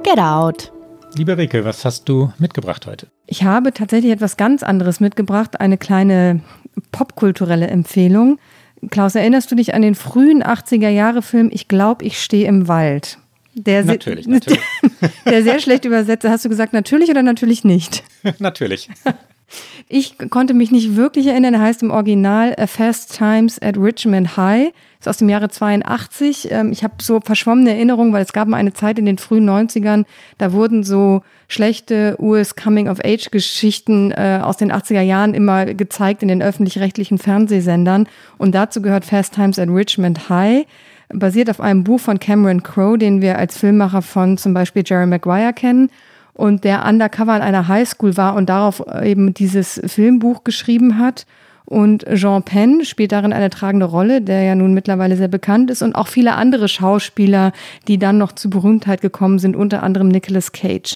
[0.02, 0.72] Get Out.
[1.16, 3.06] Liebe Rike, was hast du mitgebracht heute?
[3.26, 6.40] Ich habe tatsächlich etwas ganz anderes mitgebracht, eine kleine
[6.90, 8.38] popkulturelle Empfehlung.
[8.90, 12.68] Klaus, erinnerst du dich an den frühen 80er Jahre Film Ich glaube, ich stehe im
[12.68, 13.18] Wald?
[13.54, 14.60] Der natürlich, natürlich.
[15.26, 16.26] Der sehr schlecht übersetzt.
[16.26, 18.02] Hast du gesagt, natürlich oder natürlich nicht?
[18.38, 18.88] natürlich.
[19.88, 21.54] Ich konnte mich nicht wirklich erinnern.
[21.54, 24.72] Er heißt im Original A Fast Times at Richmond High.
[25.04, 26.50] Ist aus dem Jahre 82.
[26.50, 29.46] Ähm, ich habe so verschwommene Erinnerungen, weil es gab mal eine Zeit in den frühen
[29.46, 30.06] 90ern,
[30.38, 36.40] da wurden so schlechte US Coming-of-Age-Geschichten äh, aus den 80er Jahren immer gezeigt in den
[36.40, 38.08] öffentlich-rechtlichen Fernsehsendern.
[38.38, 40.64] Und dazu gehört Fast Times at Richmond High
[41.10, 45.04] basiert auf einem Buch von Cameron Crowe, den wir als Filmmacher von zum Beispiel Jerry
[45.04, 45.90] Maguire kennen
[46.32, 51.26] und der undercover an einer Highschool war und darauf eben dieses Filmbuch geschrieben hat.
[51.66, 55.82] Und Jean Penn spielt darin eine tragende Rolle, der ja nun mittlerweile sehr bekannt ist
[55.82, 57.52] und auch viele andere Schauspieler,
[57.88, 60.94] die dann noch zu Berühmtheit gekommen sind, unter anderem Nicolas Cage.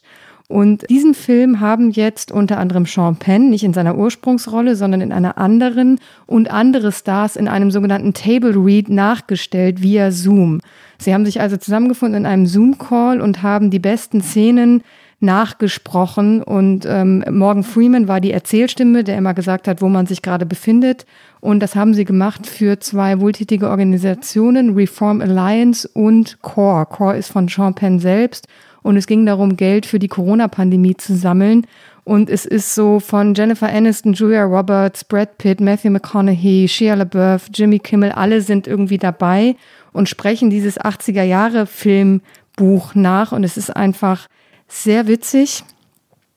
[0.51, 5.12] Und diesen Film haben jetzt unter anderem Sean Penn, nicht in seiner Ursprungsrolle, sondern in
[5.12, 10.61] einer anderen und andere Stars in einem sogenannten Table Read nachgestellt via Zoom.
[10.99, 14.83] Sie haben sich also zusammengefunden in einem Zoom-Call und haben die besten Szenen
[15.21, 20.23] nachgesprochen und ähm, Morgan Freeman war die Erzählstimme, der immer gesagt hat, wo man sich
[20.23, 21.07] gerade befindet.
[21.41, 26.87] Und das haben sie gemacht für zwei wohltätige Organisationen, Reform Alliance und CORE.
[26.87, 28.47] CORE ist von Sean Penn selbst
[28.83, 31.66] und es ging darum, Geld für die Corona-Pandemie zu sammeln.
[32.05, 37.49] Und es ist so von Jennifer Aniston, Julia Roberts, Brad Pitt, Matthew McConaughey, Shia LaBeouf,
[37.53, 39.57] Jimmy Kimmel, alle sind irgendwie dabei
[39.93, 43.33] und sprechen dieses 80er-Jahre-Filmbuch nach.
[43.33, 44.29] Und es ist einfach
[44.69, 45.64] sehr witzig.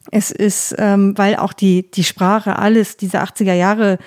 [0.09, 3.99] Es ist, ähm, weil auch die, die Sprache, alles, diese 80er Jahre,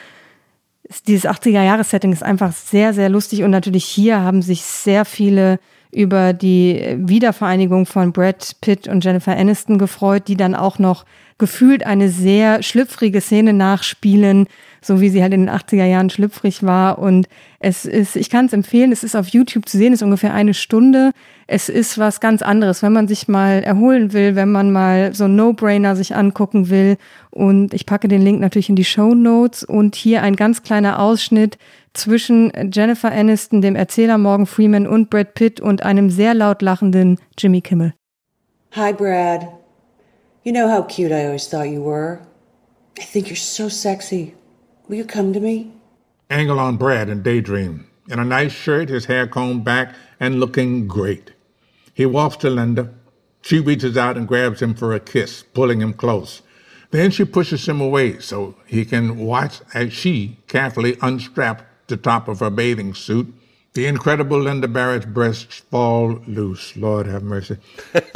[1.07, 5.05] dieses 80er Jahre Setting ist einfach sehr, sehr lustig und natürlich hier haben sich sehr
[5.05, 5.61] viele
[5.93, 11.05] über die Wiedervereinigung von Brad Pitt und Jennifer Aniston gefreut, die dann auch noch
[11.39, 14.47] gefühlt eine sehr schlüpfrige Szene nachspielen,
[14.85, 16.99] so wie sie halt in den 80er Jahren schlüpfrig war.
[16.99, 17.27] Und
[17.59, 20.53] es ist, ich kann es empfehlen, es ist auf YouTube zu sehen, ist ungefähr eine
[20.53, 21.13] Stunde.
[21.47, 25.27] Es ist was ganz anderes, wenn man sich mal erholen will, wenn man mal so
[25.27, 26.99] No-Brainer sich angucken will.
[27.31, 31.01] Und ich packe den Link natürlich in die Show Notes und hier ein ganz kleiner
[31.01, 31.57] Ausschnitt
[31.95, 37.19] zwischen Jennifer Aniston, dem Erzähler Morgan Freeman und Brad Pitt und einem sehr laut lachenden
[37.39, 37.95] Jimmy Kimmel.
[38.73, 39.49] Hi, Brad.
[40.43, 42.19] You know how cute I always thought you were.
[42.99, 44.35] I think you're so sexy.
[44.87, 45.73] Will you come to me?
[46.29, 47.87] Angle on Brad in Daydream.
[48.11, 51.33] In a nice shirt, his hair combed back, and looking great.
[51.95, 52.93] He walks to Linda.
[53.41, 56.43] She reaches out and grabs him for a kiss, pulling him close.
[56.91, 62.29] Then she pushes him away so he can watch as she carefully unstraps the top
[62.29, 63.33] of her bathing suit.
[63.73, 66.77] The incredible Linda Barrett's breasts fall loose.
[66.77, 67.57] Lord have mercy.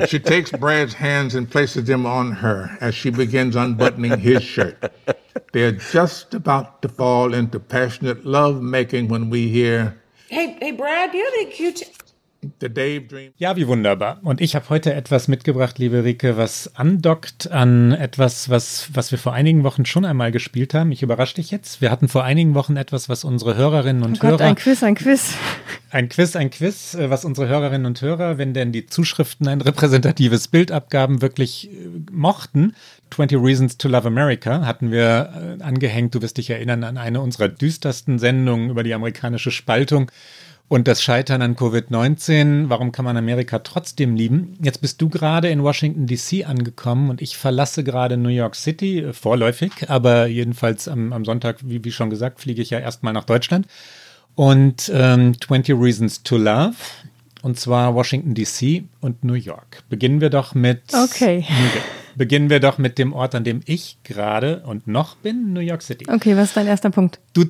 [0.07, 4.93] she takes Brad's hands and places them on her as she begins unbuttoning his shirt.
[5.53, 9.95] They're just about to fall into passionate love making when we hear.
[10.29, 11.85] Hey, hey, Brad, do you have any cute?
[12.61, 13.33] The Dave Dream.
[13.37, 14.21] Ja, wie wunderbar.
[14.23, 19.19] Und ich habe heute etwas mitgebracht, liebe Rike, was andockt an etwas, was, was wir
[19.19, 20.93] vor einigen Wochen schon einmal gespielt haben.
[20.93, 21.81] Ich überrasche dich jetzt.
[21.81, 24.45] Wir hatten vor einigen Wochen etwas, was unsere Hörerinnen und oh Gott, Hörer.
[24.45, 25.35] Ein Quiz, ein Quiz.
[25.91, 29.61] Ein Quiz, ein Quiz, äh, was unsere Hörerinnen und Hörer, wenn denn die Zuschriften ein
[29.61, 32.75] repräsentatives Bild abgaben, wirklich äh, mochten.
[33.11, 36.15] 20 Reasons to Love America hatten wir äh, angehängt.
[36.15, 40.11] Du wirst dich erinnern an eine unserer düstersten Sendungen über die amerikanische Spaltung
[40.69, 42.69] und das Scheitern an Covid-19.
[42.69, 44.57] Warum kann man Amerika trotzdem lieben?
[44.63, 49.01] Jetzt bist du gerade in Washington, DC angekommen und ich verlasse gerade New York City,
[49.01, 53.13] äh, vorläufig, aber jedenfalls am, am Sonntag, wie, wie schon gesagt, fliege ich ja erstmal
[53.13, 53.67] nach Deutschland.
[54.35, 56.77] Und ähm, 20 Reasons to Love,
[57.43, 59.83] und zwar Washington, DC und New York.
[59.89, 60.83] Beginnen wir doch mit.
[60.95, 61.45] Okay.
[62.19, 65.83] Beginnen wir doch mit dem Ort, an dem ich gerade und noch bin, New York
[65.83, 66.07] City.
[66.11, 67.21] Okay, was ist dein erster Punkt?
[67.33, 67.45] Du,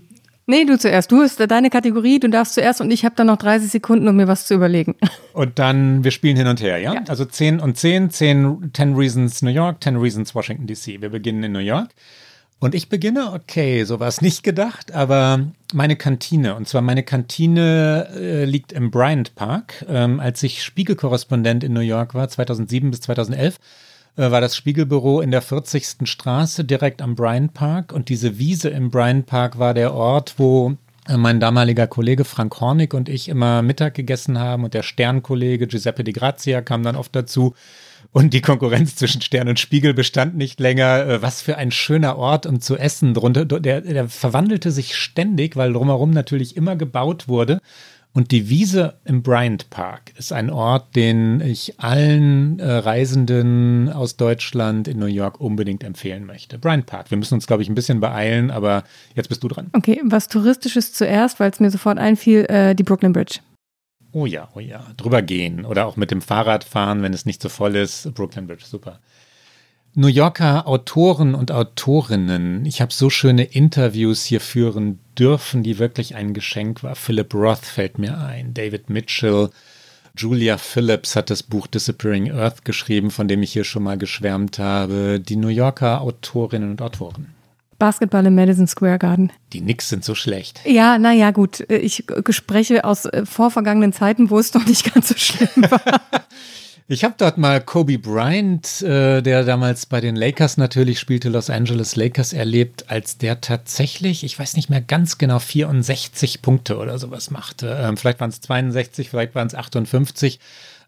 [0.50, 1.12] Nee, du zuerst.
[1.12, 4.16] Du hast deine Kategorie, du darfst zuerst und ich habe dann noch 30 Sekunden, um
[4.16, 4.94] mir was zu überlegen.
[5.34, 6.94] Und dann, wir spielen hin und her, ja?
[6.94, 7.02] Ja.
[7.06, 11.00] Also 10 und 10, 10, 10 Reasons New York, 10 Reasons Washington DC.
[11.00, 11.90] Wir beginnen in New York.
[12.60, 16.56] Und ich beginne, okay, so war es nicht gedacht, aber meine Kantine.
[16.56, 19.84] Und zwar meine Kantine äh, liegt im Bryant Park.
[19.86, 23.58] Ähm, als ich Spiegelkorrespondent in New York war, 2007 bis 2011, äh,
[24.18, 26.08] war das Spiegelbüro in der 40.
[26.08, 27.92] Straße direkt am Bryant Park.
[27.92, 30.74] Und diese Wiese im Bryant Park war der Ort, wo
[31.06, 35.68] äh, mein damaliger Kollege Frank Hornig und ich immer Mittag gegessen haben und der Sternkollege
[35.68, 37.54] Giuseppe Di Grazia kam dann oft dazu.
[38.10, 41.06] Und die Konkurrenz zwischen Stern und Spiegel bestand nicht länger.
[41.06, 43.44] Äh, was für ein schöner Ort, um zu essen drunter.
[43.44, 47.60] Der, der verwandelte sich ständig, weil drumherum natürlich immer gebaut wurde.
[48.14, 54.16] Und die Wiese im Bryant Park ist ein Ort, den ich allen äh, Reisenden aus
[54.16, 56.58] Deutschland in New York unbedingt empfehlen möchte.
[56.58, 57.10] Bryant Park.
[57.10, 58.82] Wir müssen uns, glaube ich, ein bisschen beeilen, aber
[59.14, 59.70] jetzt bist du dran.
[59.72, 63.40] Okay, was Touristisches zuerst, weil es mir sofort einfiel, äh, die Brooklyn Bridge.
[64.12, 64.84] Oh ja, oh ja.
[64.96, 68.12] Drüber gehen oder auch mit dem Fahrrad fahren, wenn es nicht so voll ist.
[68.14, 69.00] Brooklyn Bridge, super.
[69.94, 72.64] New Yorker Autoren und Autorinnen.
[72.64, 76.94] Ich habe so schöne Interviews hier führen dürfen, die wirklich ein Geschenk war.
[76.94, 79.50] Philip Roth fällt mir ein, David Mitchell,
[80.18, 84.58] Julia Phillips hat das Buch Disappearing Earth geschrieben, von dem ich hier schon mal geschwärmt
[84.58, 85.20] habe.
[85.20, 87.34] Die New Yorker Autorinnen und Autoren.
[87.78, 89.30] Basketball im Madison Square Garden.
[89.52, 90.60] Die Knicks sind so schlecht.
[90.64, 91.60] Ja, naja, gut.
[91.70, 96.00] Ich spreche aus äh, vorvergangenen Zeiten, wo es doch nicht ganz so schlimm war.
[96.90, 101.50] Ich habe dort mal Kobe Bryant, äh, der damals bei den Lakers natürlich spielte, Los
[101.50, 106.98] Angeles Lakers erlebt, als der tatsächlich, ich weiß nicht mehr ganz genau, 64 Punkte oder
[106.98, 107.78] sowas machte.
[107.78, 110.40] Ähm, vielleicht waren es 62, vielleicht waren es 58.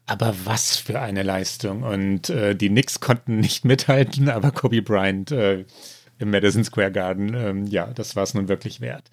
[0.07, 1.83] Aber was für eine Leistung.
[1.83, 5.65] Und äh, die Knicks konnten nicht mithalten, aber Kobe Bryant äh,
[6.17, 7.35] im Madison Square Garden.
[7.35, 9.03] Ähm, ja, das war es nun wirklich wert.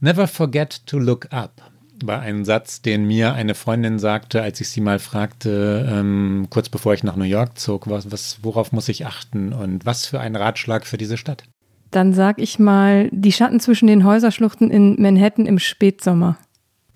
[0.00, 1.67] Never forget to look up
[2.06, 6.68] war ein Satz, den mir eine Freundin sagte, als ich sie mal fragte, ähm, kurz
[6.68, 10.20] bevor ich nach New York zog, was, was, worauf muss ich achten und was für
[10.20, 11.44] ein Ratschlag für diese Stadt?
[11.90, 16.36] Dann sag ich mal, die Schatten zwischen den Häuserschluchten in Manhattan im Spätsommer.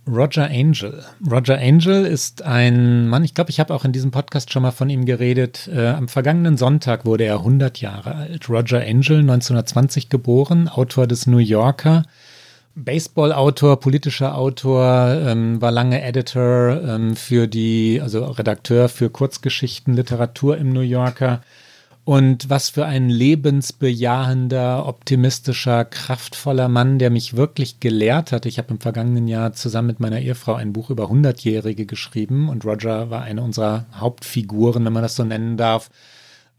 [0.07, 1.05] Roger Angel.
[1.31, 4.73] Roger Angel ist ein Mann, ich glaube, ich habe auch in diesem Podcast schon mal
[4.73, 5.71] von ihm geredet.
[5.73, 8.49] Äh, am vergangenen Sonntag wurde er 100 Jahre alt.
[8.49, 12.03] Roger Angel, 1920 geboren, Autor des New Yorker.
[12.75, 20.57] Baseball-Autor, politischer Autor, ähm, war lange Editor ähm, für die, also Redakteur für Kurzgeschichten, Literatur
[20.57, 21.43] im New Yorker.
[22.05, 28.45] Und was für ein lebensbejahender, optimistischer, kraftvoller Mann, der mich wirklich gelehrt hat.
[28.45, 32.65] Ich habe im vergangenen Jahr zusammen mit meiner Ehefrau ein Buch über Hundertjährige geschrieben und
[32.65, 35.91] Roger war eine unserer Hauptfiguren, wenn man das so nennen darf.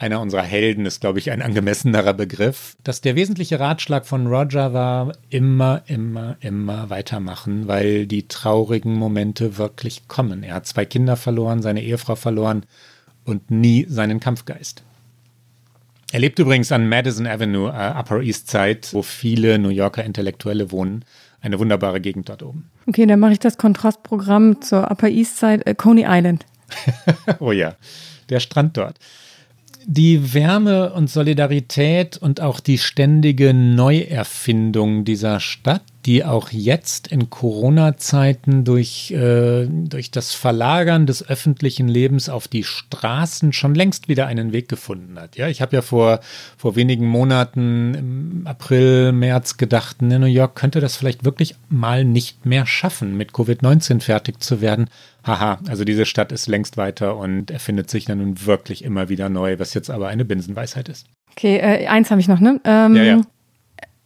[0.04, 2.76] Einer unserer Helden ist, glaube ich, ein angemessenerer Begriff.
[2.84, 9.58] Dass der wesentliche Ratschlag von Roger war, immer, immer, immer weitermachen, weil die traurigen Momente
[9.58, 10.44] wirklich kommen.
[10.44, 12.66] Er hat zwei Kinder verloren, seine Ehefrau verloren
[13.24, 14.84] und nie seinen Kampfgeist.
[16.12, 20.70] Er lebt übrigens an Madison Avenue, uh, Upper East Side, wo viele New Yorker Intellektuelle
[20.70, 21.06] wohnen.
[21.40, 22.70] Eine wunderbare Gegend dort oben.
[22.88, 26.46] Okay, dann mache ich das Kontrastprogramm zur Upper East Side, äh, Coney Island.
[27.40, 27.76] oh ja,
[28.30, 29.00] der Strand dort
[29.86, 37.30] die Wärme und Solidarität und auch die ständige Neuerfindung dieser Stadt, die auch jetzt in
[37.30, 44.28] Corona-Zeiten durch, äh, durch das Verlagern des öffentlichen Lebens auf die Straßen schon längst wieder
[44.28, 45.36] einen Weg gefunden hat.
[45.36, 46.20] Ja, ich habe ja vor,
[46.58, 52.06] vor wenigen Monaten im April, März gedacht, in New York könnte das vielleicht wirklich mal
[52.06, 54.90] nicht mehr schaffen, mit Covid-19 fertig zu werden
[55.26, 59.30] haha, also diese Stadt ist längst weiter und erfindet sich dann nun wirklich immer wieder
[59.30, 61.08] neu, was jetzt aber eine Binsenweisheit ist.
[61.32, 62.60] Okay, äh, eins habe ich noch, ne?
[62.64, 63.22] Ähm, ja, ja.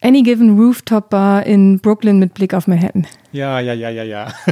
[0.01, 3.07] Any Given Rooftop Bar in Brooklyn mit Blick auf Manhattan.
[3.31, 4.33] Ja, ja, ja, ja, ja.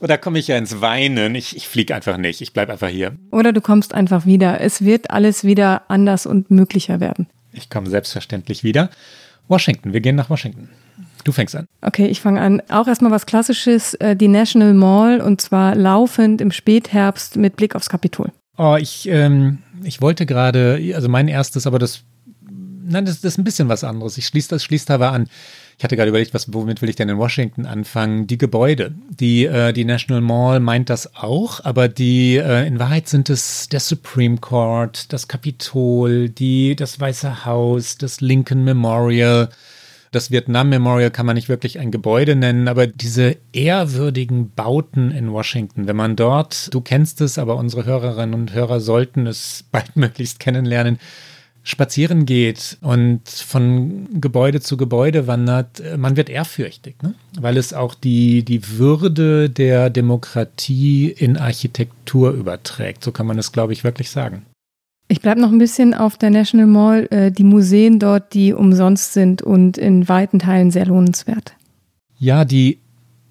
[0.00, 1.34] Da komme ich ja ins Weinen.
[1.34, 2.42] Ich, ich fliege einfach nicht.
[2.42, 3.16] Ich bleibe einfach hier.
[3.30, 4.60] Oder du kommst einfach wieder.
[4.60, 7.26] Es wird alles wieder anders und möglicher werden.
[7.52, 8.90] Ich komme selbstverständlich wieder.
[9.48, 9.94] Washington.
[9.94, 10.68] Wir gehen nach Washington.
[11.24, 11.66] Du fängst an.
[11.80, 12.60] Okay, ich fange an.
[12.68, 17.74] Auch erstmal was Klassisches, äh, die National Mall und zwar laufend im Spätherbst mit Blick
[17.74, 18.30] aufs Kapitol.
[18.58, 22.04] Oh, ich, ähm, ich wollte gerade, also mein erstes, aber das,
[22.86, 24.18] nein, das, das ist ein bisschen was anderes.
[24.18, 25.28] Ich schließe das schließt aber an.
[25.76, 28.26] Ich hatte gerade überlegt, was, womit will ich denn in Washington anfangen?
[28.26, 28.94] Die Gebäude.
[29.08, 33.68] Die, äh, die National Mall meint das auch, aber die, äh, in Wahrheit sind es
[33.68, 39.48] der Supreme Court, das Kapitol, die, das Weiße Haus, das Lincoln Memorial,
[40.14, 45.32] das Vietnam Memorial kann man nicht wirklich ein Gebäude nennen, aber diese ehrwürdigen Bauten in
[45.32, 50.38] Washington, wenn man dort, du kennst es, aber unsere Hörerinnen und Hörer sollten es baldmöglichst
[50.38, 51.00] kennenlernen,
[51.64, 57.14] spazieren geht und von Gebäude zu Gebäude wandert, man wird ehrfürchtig, ne?
[57.40, 63.02] weil es auch die, die Würde der Demokratie in Architektur überträgt.
[63.02, 64.44] So kann man es, glaube ich, wirklich sagen.
[65.08, 67.08] Ich bleibe noch ein bisschen auf der National Mall.
[67.10, 71.54] Äh, die Museen dort, die umsonst sind und in weiten Teilen sehr lohnenswert.
[72.18, 72.78] Ja, die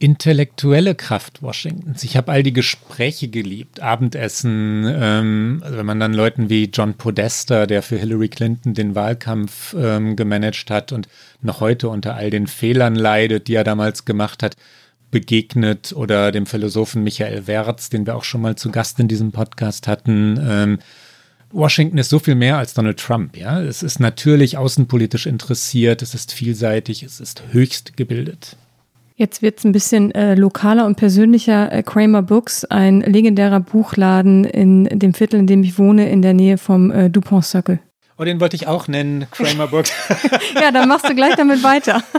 [0.03, 2.03] intellektuelle Kraft Washingtons.
[2.03, 6.95] Ich habe all die Gespräche geliebt, Abendessen, ähm, also wenn man dann Leuten wie John
[6.95, 11.07] Podesta, der für Hillary Clinton den Wahlkampf ähm, gemanagt hat und
[11.41, 14.57] noch heute unter all den Fehlern leidet, die er damals gemacht hat,
[15.09, 19.31] begegnet oder dem Philosophen Michael Wertz, den wir auch schon mal zu Gast in diesem
[19.31, 20.37] Podcast hatten.
[20.45, 20.79] Ähm,
[21.49, 23.61] Washington ist so viel mehr als Donald Trump, ja.
[23.61, 28.57] Es ist natürlich außenpolitisch interessiert, es ist vielseitig, es ist höchst gebildet.
[29.23, 31.71] Jetzt wird es ein bisschen äh, lokaler und persönlicher.
[31.71, 36.33] Äh, Kramer Books, ein legendärer Buchladen in dem Viertel, in dem ich wohne, in der
[36.33, 37.79] Nähe vom äh, Dupont Circle.
[38.17, 39.93] Oh, den wollte ich auch nennen, Kramer Books.
[40.61, 42.03] ja, dann machst du gleich damit weiter.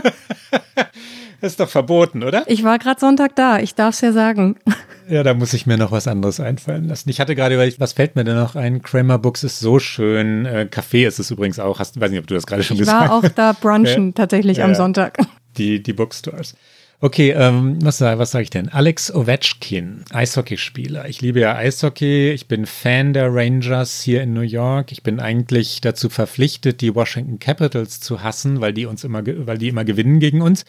[1.41, 2.43] Das ist doch verboten, oder?
[2.47, 4.55] Ich war gerade Sonntag da, ich darf es ja sagen.
[5.07, 7.11] Ja, da muss ich mir noch was anderes einfallen lassen.
[7.11, 8.81] Ich hatte gerade überlegt, was fällt mir denn noch ein?
[8.81, 10.47] Kramer Books ist so schön.
[10.47, 11.77] Äh, Kaffee ist es übrigens auch.
[11.77, 13.05] Hast, weiß nicht, ob du das gerade schon ich gesagt hast.
[13.05, 14.11] Ich war auch da brunchen, ja.
[14.15, 14.65] tatsächlich ja.
[14.65, 15.19] am Sonntag.
[15.57, 16.55] Die, die Bookstores.
[17.01, 18.69] Okay, ähm, was, was sage ich denn?
[18.69, 21.09] Alex Ovechkin, Eishockeyspieler.
[21.09, 22.31] Ich liebe ja Eishockey.
[22.31, 24.93] Ich bin Fan der Rangers hier in New York.
[24.93, 29.57] Ich bin eigentlich dazu verpflichtet, die Washington Capitals zu hassen, weil die uns immer, weil
[29.57, 30.63] die immer gewinnen gegen uns.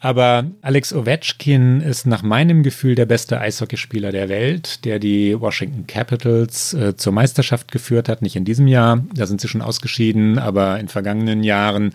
[0.00, 5.86] Aber Alex Ovechkin ist nach meinem Gefühl der beste Eishockeyspieler der Welt, der die Washington
[5.86, 8.20] Capitals äh, zur Meisterschaft geführt hat.
[8.20, 11.92] Nicht in diesem Jahr, da sind sie schon ausgeschieden, aber in vergangenen Jahren.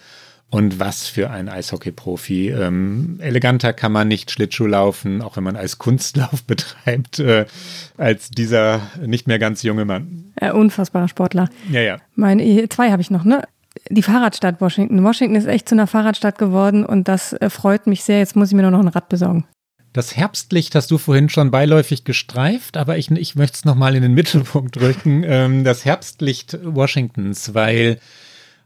[0.50, 2.52] Und was für ein Eishockey-Profi.
[2.52, 7.46] Ähm, eleganter kann man nicht Schlittschuh laufen, auch wenn man als Kunstlauf betreibt, äh,
[7.98, 10.32] als dieser nicht mehr ganz junge Mann.
[10.36, 11.50] Äh, unfassbarer Sportler.
[11.70, 11.98] Ja, ja.
[12.16, 13.44] Meine, zwei habe ich noch, ne?
[13.90, 15.04] Die Fahrradstadt Washington.
[15.04, 18.20] Washington ist echt zu einer Fahrradstadt geworden und das äh, freut mich sehr.
[18.20, 19.46] Jetzt muss ich mir nur noch ein Rad besorgen.
[19.94, 24.04] Das Herbstlicht hast du vorhin schon beiläufig gestreift, aber ich, ich möchte es nochmal in
[24.04, 25.24] den Mittelpunkt rücken.
[25.26, 28.00] Ähm, das Herbstlicht Washingtons, weil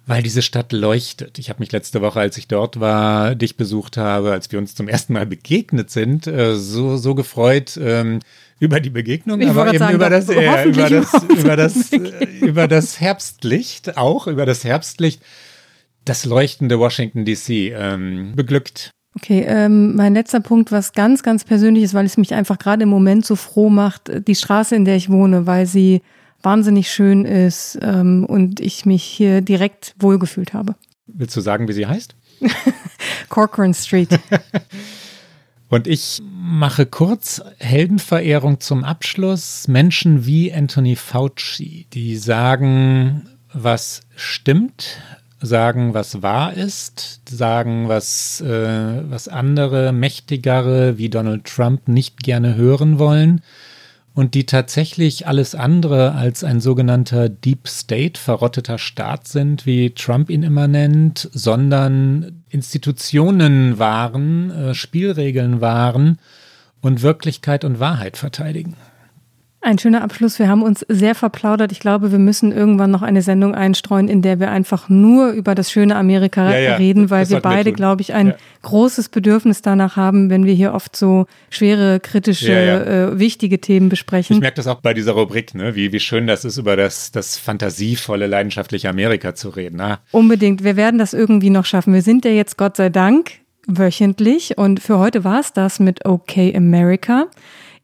[0.08, 1.38] weil diese Stadt leuchtet.
[1.40, 4.76] Ich habe mich letzte Woche, als ich dort war, dich besucht habe, als wir uns
[4.76, 8.20] zum ersten Mal begegnet sind, äh, so, so gefreut ähm,
[8.60, 11.92] über die Begegnung, ich aber eben sagen, über, das, äh, über, das, über, das,
[12.42, 15.22] über das Herbstlicht, auch über das Herbstlicht,
[16.06, 18.92] das leuchtende Washington DC ähm, beglückt.
[19.16, 22.84] Okay, ähm, mein letzter Punkt, was ganz, ganz persönlich ist, weil es mich einfach gerade
[22.84, 26.02] im Moment so froh macht, die Straße, in der ich wohne, weil sie
[26.44, 30.76] wahnsinnig schön ist ähm, und ich mich hier direkt wohlgefühlt habe.
[31.08, 32.16] Willst du sagen, wie sie heißt?
[33.30, 34.10] Corcoran Street.
[35.70, 39.70] Und ich mache kurz Heldenverehrung zum Abschluss.
[39.70, 44.98] Menschen wie Anthony Fauci, die sagen, was stimmt,
[45.40, 52.56] sagen, was wahr ist, sagen, was, äh, was andere, mächtigere wie Donald Trump nicht gerne
[52.56, 53.42] hören wollen
[54.14, 60.30] und die tatsächlich alles andere als ein sogenannter Deep State, verrotteter Staat sind, wie Trump
[60.30, 66.20] ihn immer nennt, sondern Institutionen waren, äh, Spielregeln waren
[66.82, 68.76] und Wirklichkeit und Wahrheit verteidigen.
[69.64, 70.40] Ein schöner Abschluss.
[70.40, 71.72] Wir haben uns sehr verplaudert.
[71.72, 75.54] Ich glaube, wir müssen irgendwann noch eine Sendung einstreuen, in der wir einfach nur über
[75.54, 78.36] das schöne Amerika ja, ja, reden, weil wir beide, glaube ich, ein ja.
[78.64, 84.38] großes Bedürfnis danach haben, wenn wir hier oft so schwere, kritische, äh, wichtige Themen besprechen.
[84.38, 85.76] Ich merke das auch bei dieser Rubrik, ne?
[85.76, 89.76] wie, wie schön das ist, über das, das fantasievolle, leidenschaftliche Amerika zu reden.
[89.76, 90.00] Na?
[90.12, 90.64] Unbedingt.
[90.64, 91.94] Wir werden das irgendwie noch schaffen.
[91.94, 93.34] Wir sind ja jetzt, Gott sei Dank,
[93.68, 94.58] wöchentlich.
[94.58, 97.28] Und für heute war es das mit OK America.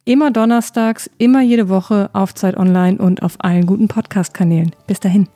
[0.07, 4.71] Immer donnerstags, immer jede Woche auf Zeit Online und auf allen guten Podcast-Kanälen.
[4.87, 5.27] Bis dahin.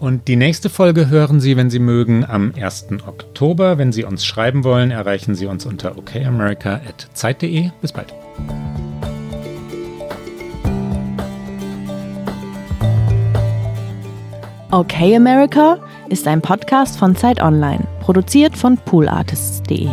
[0.00, 2.88] Und die nächste Folge hören Sie, wenn Sie mögen, am 1.
[3.06, 3.78] Oktober.
[3.78, 7.70] Wenn Sie uns schreiben wollen, erreichen Sie uns unter okamerica.zeit.de.
[7.80, 8.12] Bis bald.
[14.72, 19.88] Okay America ist ein Podcast von Zeit Online, produziert von poolartists.de.